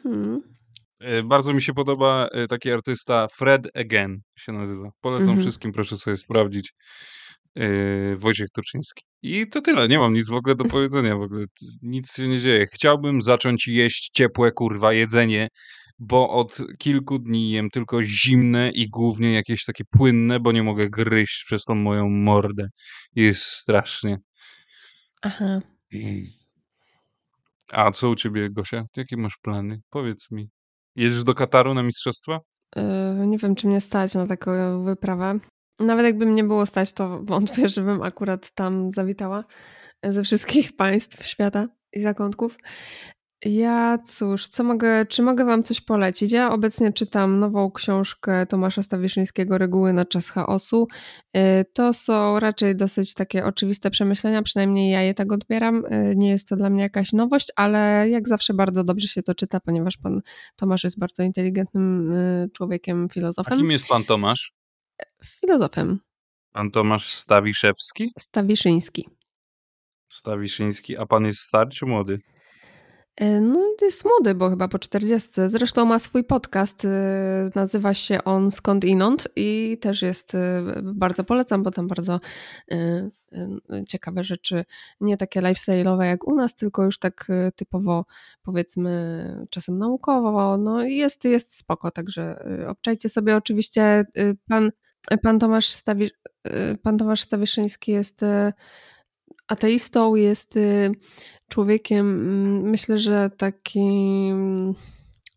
[0.04, 0.42] Mhm.
[0.46, 0.49] E,
[1.24, 4.90] Bardzo mi się podoba e, taki artysta Fred Again się nazywa.
[5.00, 5.40] Polecam Mhm.
[5.40, 6.72] wszystkim, proszę sobie sprawdzić.
[7.56, 7.68] E,
[8.16, 9.04] Wojciech Turczyński.
[9.22, 11.44] I to tyle, nie mam nic w ogóle do powiedzenia, w ogóle
[11.82, 12.66] nic się nie dzieje.
[12.74, 15.48] Chciałbym zacząć jeść ciepłe kurwa jedzenie,
[15.98, 20.90] bo od kilku dni jem tylko zimne i głównie jakieś takie płynne, bo nie mogę
[20.90, 22.68] gryźć przez tą moją mordę.
[23.14, 24.18] Jest strasznie.
[25.22, 25.60] Aha.
[27.72, 28.84] A co u ciebie, Gosia?
[28.96, 29.80] Jakie masz plany?
[29.90, 30.48] Powiedz mi.
[30.96, 32.40] Jedziesz do Kataru na mistrzostwa?
[32.76, 35.38] Yy, nie wiem, czy mnie stać na taką wyprawę.
[35.80, 39.44] Nawet jakby mnie było stać, to wątpię, żebym akurat tam zawitała
[40.04, 42.56] ze wszystkich państw świata i zakątków.
[43.44, 46.32] Ja cóż, co mogę, czy mogę wam coś polecić?
[46.32, 50.88] Ja obecnie czytam nową książkę Tomasza Stawiszyńskiego Reguły na czas chaosu.
[51.34, 51.40] Yy,
[51.72, 55.82] To są raczej dosyć takie oczywiste przemyślenia, przynajmniej ja je tak odbieram.
[55.90, 59.34] Yy, Nie jest to dla mnie jakaś nowość, ale jak zawsze bardzo dobrze się to
[59.34, 60.20] czyta, ponieważ pan
[60.56, 62.12] Tomasz jest bardzo inteligentnym
[62.42, 63.58] yy, człowiekiem, A filozofem.
[63.58, 64.52] kim jest pan Tomasz?
[65.24, 65.98] Filozofem.
[66.52, 68.12] Pan Tomasz Stawiszewski?
[68.18, 69.08] Stawiszyński.
[70.08, 70.96] Stawiszyński.
[70.96, 72.20] A pan jest stary czy młody?
[73.20, 75.30] E, No, jest młody, bo chyba po 40.
[75.46, 81.24] Zresztą ma swój podcast, e, nazywa się on Skąd Inąd i też jest, e, bardzo
[81.24, 82.20] polecam, bo tam bardzo
[83.88, 84.64] ciekawe rzeczy,
[85.00, 88.04] nie takie lifestyle'owe jak u nas, tylko już tak typowo
[88.42, 94.04] powiedzmy czasem naukowo, no i jest, jest spoko, także obczajcie sobie oczywiście
[94.48, 94.70] pan,
[95.22, 96.10] pan Tomasz Stawi,
[96.82, 98.20] pan Tomasz Stawiszyński jest
[99.48, 100.54] ateistą, jest
[101.50, 103.90] człowiekiem, mm, myślę, że taki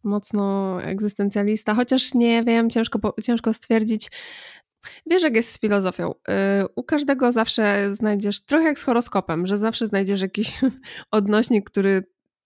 [0.03, 4.11] mocno egzystencjalista, chociaż nie wiem, ciężko, ciężko stwierdzić.
[5.05, 6.11] Wiesz, jak jest z filozofią.
[6.11, 6.13] Y,
[6.75, 10.61] u każdego zawsze znajdziesz, trochę jak z horoskopem, że zawsze znajdziesz jakiś
[11.11, 12.03] odnośnik, który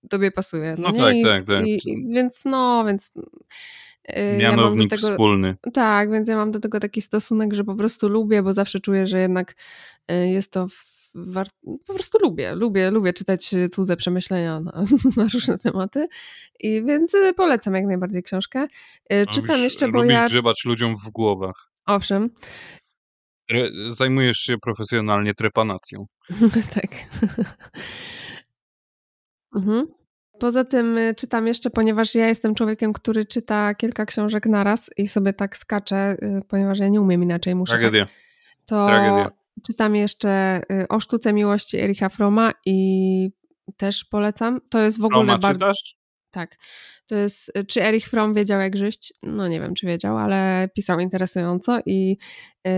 [0.09, 0.75] tobie pasuje.
[0.79, 0.99] No nie?
[0.99, 1.67] tak, I, tak, tak.
[1.67, 3.11] I, więc no, więc
[4.39, 5.55] Mianownik ja tego, wspólny.
[5.73, 9.07] Tak, więc ja mam do tego taki stosunek, że po prostu lubię, bo zawsze czuję,
[9.07, 9.55] że jednak
[10.11, 10.67] y, jest to.
[11.85, 14.71] Po prostu lubię, lubię, lubię czytać cudze przemyślenia na,
[15.17, 16.07] na, różne tematy
[16.59, 18.67] i więc y, polecam jak najbardziej książkę.
[19.13, 20.25] Y, czytam jeszcze, bo ja...
[20.25, 21.71] grzebać ludziom w głowach.
[21.85, 22.29] Owszem.
[23.89, 26.05] Zajmujesz się profesjonalnie trepanacją.
[26.75, 26.91] tak.
[29.55, 29.87] mhm.
[30.39, 35.07] Poza tym y, czytam jeszcze, ponieważ ja jestem człowiekiem, który czyta kilka książek naraz i
[35.07, 38.05] sobie tak skaczę, ponieważ ja nie umiem inaczej, muszę Tragedia.
[38.05, 38.15] Tak,
[38.65, 39.36] to Tragedia.
[39.65, 43.29] Czytam jeszcze O sztuce miłości Ericha Froma i
[43.77, 44.61] też polecam.
[44.69, 45.65] To jest w ogóle Froma bardzo...
[45.65, 45.97] czytasz?
[46.31, 46.55] Tak.
[47.07, 49.13] To jest, czy Erich Fromm wiedział jak żyć?
[49.23, 52.17] No nie wiem, czy wiedział, ale pisał interesująco i
[52.65, 52.71] yy,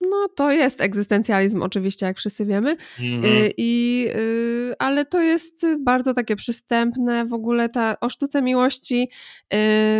[0.00, 3.22] no to jest egzystencjalizm oczywiście, jak wszyscy wiemy, mm
[3.56, 9.10] i, yy, ale to jest bardzo takie przystępne, w ogóle ta o sztuce miłości
[9.52, 9.58] yy,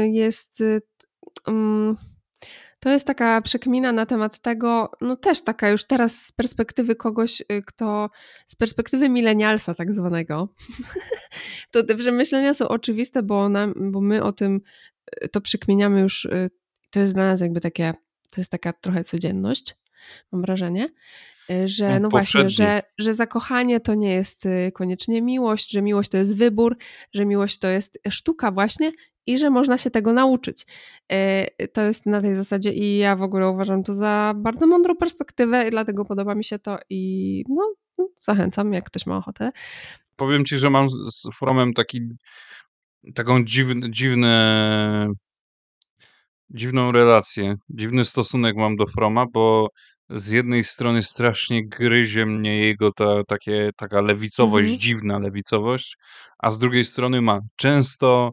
[0.09, 0.63] jest
[1.49, 1.97] mm,
[2.87, 7.41] to jest taka przekmina na temat tego, no też taka już teraz z perspektywy kogoś,
[7.41, 8.11] y, kto,
[8.47, 10.49] z perspektywy milenialsa tak zwanego,
[11.73, 14.61] to te przemyślenia są oczywiste, bo, nam, bo my o tym
[15.25, 16.51] y, to przekminiamy już, y,
[16.91, 17.95] to jest dla nas jakby takie,
[18.31, 19.77] to jest taka trochę codzienność,
[20.33, 20.89] mam wrażenie.
[21.65, 24.43] Że no, no właśnie, że, że zakochanie to nie jest
[24.75, 26.77] koniecznie miłość, że miłość to jest wybór,
[27.13, 28.93] że miłość to jest sztuka właśnie
[29.27, 30.67] i że można się tego nauczyć.
[31.13, 34.97] E, to jest na tej zasadzie i ja w ogóle uważam to za bardzo mądrą
[34.97, 37.75] perspektywę i dlatego podoba mi się to i no,
[38.19, 39.51] zachęcam, jak ktoś ma ochotę.
[40.17, 42.01] Powiem ci, że mam z Fromem taki,
[43.15, 45.09] taką dziwne, dziwne,
[46.51, 49.69] dziwną relację, dziwny stosunek mam do Froma, bo
[50.11, 54.81] z jednej strony strasznie gryzie mnie jego ta, takie, taka lewicowość, mhm.
[54.81, 55.97] dziwna lewicowość,
[56.39, 58.33] a z drugiej strony ma często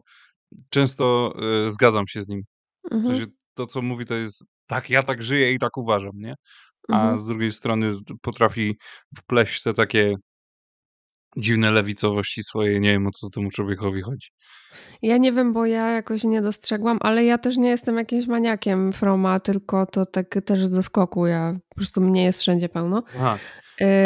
[0.70, 1.34] często
[1.66, 2.42] y, zgadzam się z nim.
[2.84, 3.14] W Mhm.
[3.16, 6.34] sensie to, co mówi, to jest tak, ja tak żyję i tak uważam, nie?
[6.88, 7.18] A Mhm.
[7.18, 7.90] z drugiej strony
[8.22, 8.78] potrafi
[9.18, 10.16] wpleść te takie
[11.36, 12.80] dziwne lewicowości swoje.
[12.80, 14.28] Nie wiem, o co temu człowiekowi chodzi.
[15.02, 18.92] Ja nie wiem, bo ja jakoś nie dostrzegłam, ale ja też nie jestem jakimś maniakiem
[18.92, 21.26] Froma, tylko to tak też z doskoku.
[21.26, 23.02] Ja po prostu mnie jest wszędzie pełno.
[23.16, 23.38] Aha.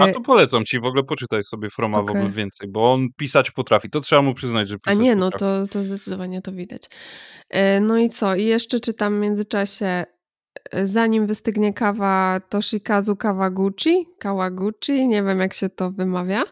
[0.01, 2.15] A y, to polecam ci, w ogóle poczytaj sobie Froma okay.
[2.15, 3.91] w ogóle więcej, bo on pisać potrafi.
[3.91, 6.83] To trzeba mu przyznać, że pisać A nie, no to, to zdecydowanie to widać.
[7.55, 8.35] Y, no i co?
[8.35, 10.05] I jeszcze czytam w międzyczasie
[10.85, 16.45] zanim wystygnie kawa Toshikazu Kawaguchi, Kawaguchi, nie wiem jak się to wymawia.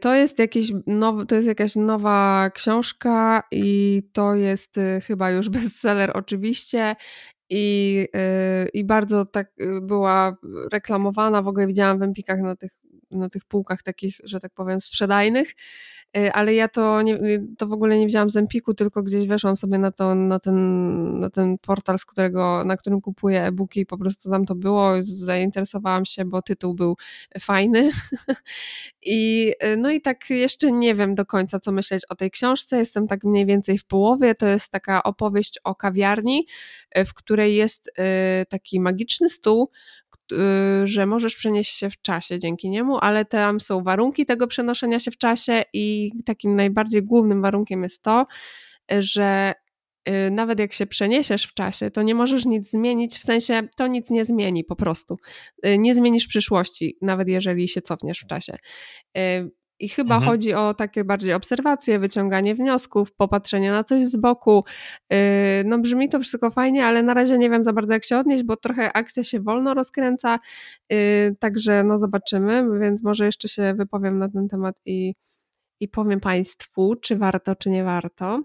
[0.00, 0.72] To jest, jakiś
[1.28, 6.96] to jest jakaś nowa książka i to jest chyba już bestseller oczywiście.
[7.52, 9.52] I, yy, i bardzo tak
[9.82, 10.36] była
[10.72, 12.70] reklamowana, w ogóle widziałam w Empikach na tych,
[13.10, 15.52] na tych półkach takich, że tak powiem, sprzedajnych,
[16.32, 19.56] ale ja to, nie, y, to w ogóle nie wzięłam z Empiku, tylko gdzieś weszłam
[19.56, 23.86] sobie na, to, na, ten, na ten portal, z którego, na którym kupuję e-booki i
[23.86, 26.96] po prostu tam to było, zainteresowałam się, bo tytuł był
[27.40, 27.90] fajny.
[29.02, 32.78] I y, no i tak jeszcze nie wiem do końca, co myśleć o tej książce,
[32.78, 36.46] jestem tak mniej więcej w połowie, to jest taka opowieść o kawiarni,
[37.06, 37.92] w której jest
[38.48, 39.70] taki magiczny stół,
[40.32, 44.98] Y, że możesz przenieść się w czasie dzięki niemu, ale tam są warunki tego przenoszenia
[44.98, 48.26] się w czasie i takim najbardziej głównym warunkiem jest to,
[48.98, 49.54] że
[50.08, 53.86] y, nawet jak się przeniesiesz w czasie, to nie możesz nic zmienić, w sensie to
[53.86, 55.16] nic nie zmieni po prostu.
[55.66, 58.56] Y, nie zmienisz przyszłości, nawet jeżeli się cofniesz w czasie.
[59.82, 60.32] I chyba mhm.
[60.32, 64.64] chodzi o takie bardziej obserwacje, wyciąganie wniosków, popatrzenie na coś z boku.
[65.64, 68.42] No brzmi to wszystko fajnie, ale na razie nie wiem za bardzo jak się odnieść,
[68.42, 70.38] bo trochę akcja się wolno rozkręca,
[71.38, 75.14] także no zobaczymy, więc może jeszcze się wypowiem na ten temat i,
[75.80, 78.42] i powiem Państwu, czy warto, czy nie warto.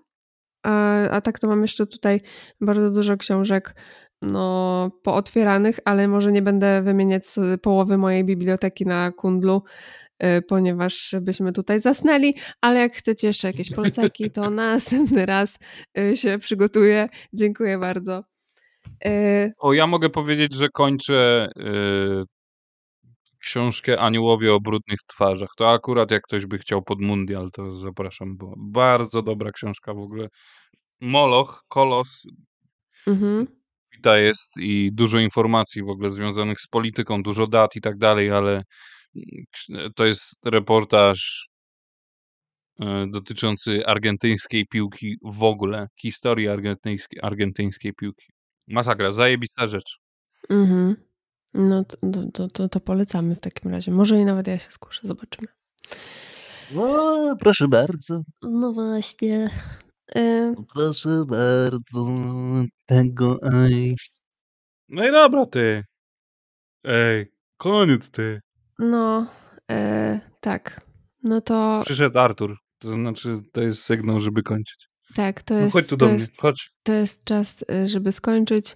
[0.63, 2.21] A, a tak to mam jeszcze tutaj
[2.61, 3.75] bardzo dużo książek
[4.21, 7.23] no, pootwieranych, ale może nie będę wymieniać
[7.61, 9.63] połowy mojej biblioteki na Kundlu,
[10.23, 15.59] Y, ponieważ byśmy tutaj zasnęli, ale jak chcecie jeszcze jakieś polecajki, to następny raz
[15.99, 17.09] y, się przygotuję.
[17.33, 18.23] Dziękuję bardzo.
[19.05, 21.49] Y, o, ja mogę powiedzieć, że kończę
[23.45, 25.49] książkę Aniołowie o brudnych twarzach.
[25.57, 29.97] To akurat jak ktoś by chciał pod mundial, to zapraszam, bo bardzo dobra książka w
[29.97, 30.27] ogóle.
[31.01, 32.23] Moloch, Kolos.
[33.07, 33.47] Mhm.
[34.05, 38.63] jest i dużo informacji w ogóle związanych z polityką, dużo dat i tak dalej, ale
[39.95, 41.47] to jest reportaż
[42.79, 48.25] e, dotyczący argentyńskiej piłki w ogóle, historii argentyńskiej, argentyńskiej piłki.
[48.67, 49.97] Masakra, zajebista rzecz.
[50.49, 50.95] Mhm.
[51.57, 51.97] No to,
[52.33, 53.91] to, to, to polecamy w takim razie.
[53.91, 55.47] Może i nawet ja się skuszę, zobaczymy.
[56.71, 58.21] No, proszę bardzo.
[58.41, 59.49] No właśnie.
[60.17, 62.07] Y, Proszę bardzo.
[62.85, 63.95] Tego, ej.
[64.89, 65.83] No i dobra, ty.
[66.83, 68.39] Ej, koniec, ty.
[68.79, 69.27] no,
[69.71, 70.81] y, tak.
[71.23, 72.57] No to Przyszedł Artur.
[72.79, 74.87] To znaczy, to jest sygnał, żeby kończyć.
[75.15, 76.69] tak, to No jest, chodź tu to do mnie, jest chodź.
[76.83, 78.75] To jest czas, y, żeby skończyć.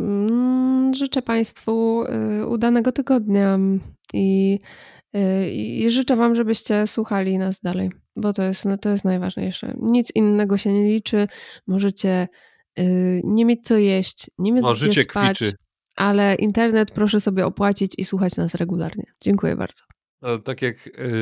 [0.00, 2.02] Mm, Życzę Państwu
[2.42, 3.58] y, udanego tygodnia
[4.14, 4.58] i,
[5.16, 9.74] y, i życzę Wam, żebyście słuchali nas dalej, bo to jest, no, to jest najważniejsze.
[9.80, 11.26] Nic innego się nie liczy.
[11.66, 12.28] Możecie
[12.78, 15.54] y, nie mieć co jeść, nie mieć No, gdzie spać, kwiczy.
[15.96, 19.04] ale internet proszę sobie opłacić i słuchać nas regularnie.
[19.22, 19.82] Dziękuję bardzo.
[20.20, 20.76] To tak jak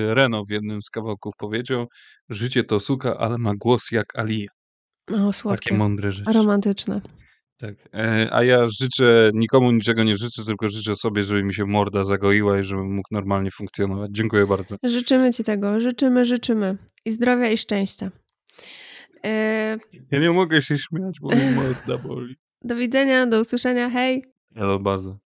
[0.09, 1.87] Reno w jednym z kawałków powiedział,
[2.29, 4.49] życie to suka, ale ma głos jak Alija.
[5.11, 6.33] O, Takie słodkie, mądre rzeczy.
[6.33, 7.01] romantyczne.
[7.66, 7.74] Tak.
[7.94, 12.04] E, A ja życzę, nikomu niczego nie życzę, tylko życzę sobie, żeby mi się morda
[12.04, 14.10] zagoiła i żebym mógł normalnie funkcjonować.
[14.14, 14.76] Dziękuję bardzo.
[14.84, 16.78] Życzymy Ci tego, życzymy, życzymy.
[17.04, 18.10] I zdrowia i szczęścia.
[19.26, 19.78] Y,
[20.10, 22.34] Ja nie mogę się śmiać, bo mi morda boli.
[22.62, 24.24] Do widzenia, do usłyszenia, hej!
[24.56, 25.18] Elo baza.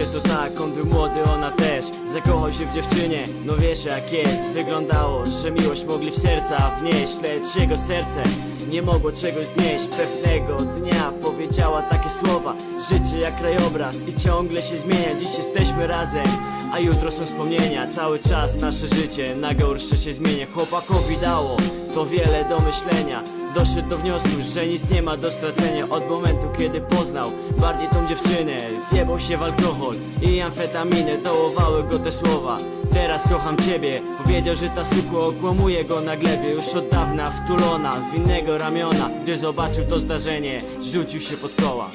[0.00, 1.84] Się to tak, on był młody, ona też.
[2.12, 4.50] Zakochał się w dziewczynie, no wiesz jak jest.
[4.50, 8.22] Wyglądało, że miłość mogli w serca wnieść Lecz jego serce
[8.68, 9.86] nie mogło czegoś znieść.
[9.86, 12.54] Pewnego dnia powiedziała słowa.
[12.90, 15.20] Życie jak krajobraz i ciągle się zmienia.
[15.20, 16.26] Dziś jesteśmy razem,
[16.72, 17.86] a jutro są wspomnienia.
[17.86, 20.46] Cały czas nasze życie na gorsze się zmienia.
[20.54, 21.56] Chłopakowi dało
[21.94, 23.22] to wiele do myślenia.
[23.54, 25.84] Doszedł do wniosku, że nic nie ma do stracenia.
[25.90, 27.28] Od momentu kiedy poznał
[27.60, 28.58] bardziej tą dziewczynę
[28.92, 31.18] Wjebał się w alkohol i amfetaminę.
[31.18, 32.58] Dołowały go te słowa
[32.92, 34.00] Teraz kocham ciebie.
[34.22, 39.10] Powiedział, że ta suko okłamuje go na glebie Już od dawna wtulona w innego ramiona.
[39.22, 41.90] Gdy zobaczył to zdarzenie Rzucił się pod koła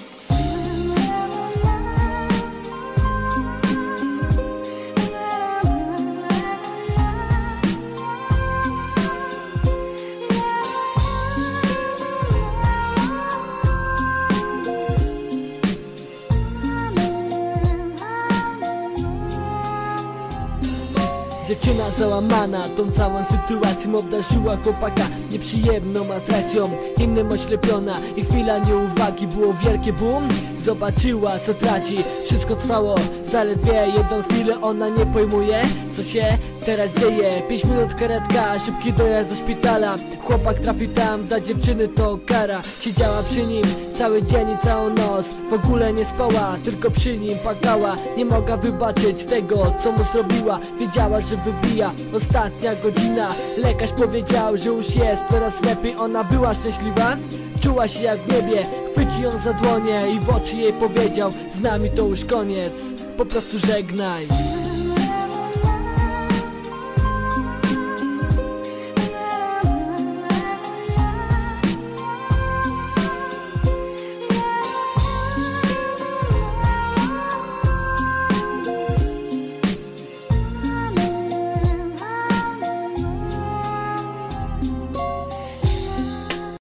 [21.66, 22.70] Dziewczyna załamana.
[22.78, 26.70] Tą całą sytuacją obdarzyła chłopaka nieprzyjemną atrakcją.
[26.98, 29.28] Innym oślepiona i chwila nieuwagi.
[29.28, 30.28] Było wielkie boom.
[30.64, 34.62] Zobaczyła co traci, wszystko trwało zaledwie jedną chwilę.
[34.62, 35.62] Ona nie pojmuje
[35.94, 37.42] co się teraz dzieje?
[37.50, 39.96] Pięć minut karetka, szybki dojazd do szpitala.
[40.22, 42.62] Chłopak trafił tam, dla dziewczyny to kara.
[42.82, 43.64] Siedziała przy nim
[43.96, 45.26] cały dzień i całą noc.
[45.50, 47.96] W ogóle nie spała, tylko przy nim płakała.
[48.18, 50.60] Nie mogła wybaczyć tego, co mu zrobiła.
[50.80, 51.92] Wiedziała, że wybija.
[52.14, 53.30] Ostatnia godzina.
[53.58, 55.96] Lekarz powiedział, że już jest coraz lepiej.
[55.98, 57.18] Ona była szczęśliwa,
[57.62, 58.64] czuła się jak w niebie.
[58.92, 62.74] Chwycił ją za dłonie i w oczy jej powiedział Z nami to już koniec,
[63.18, 64.55] po prostu żegnaj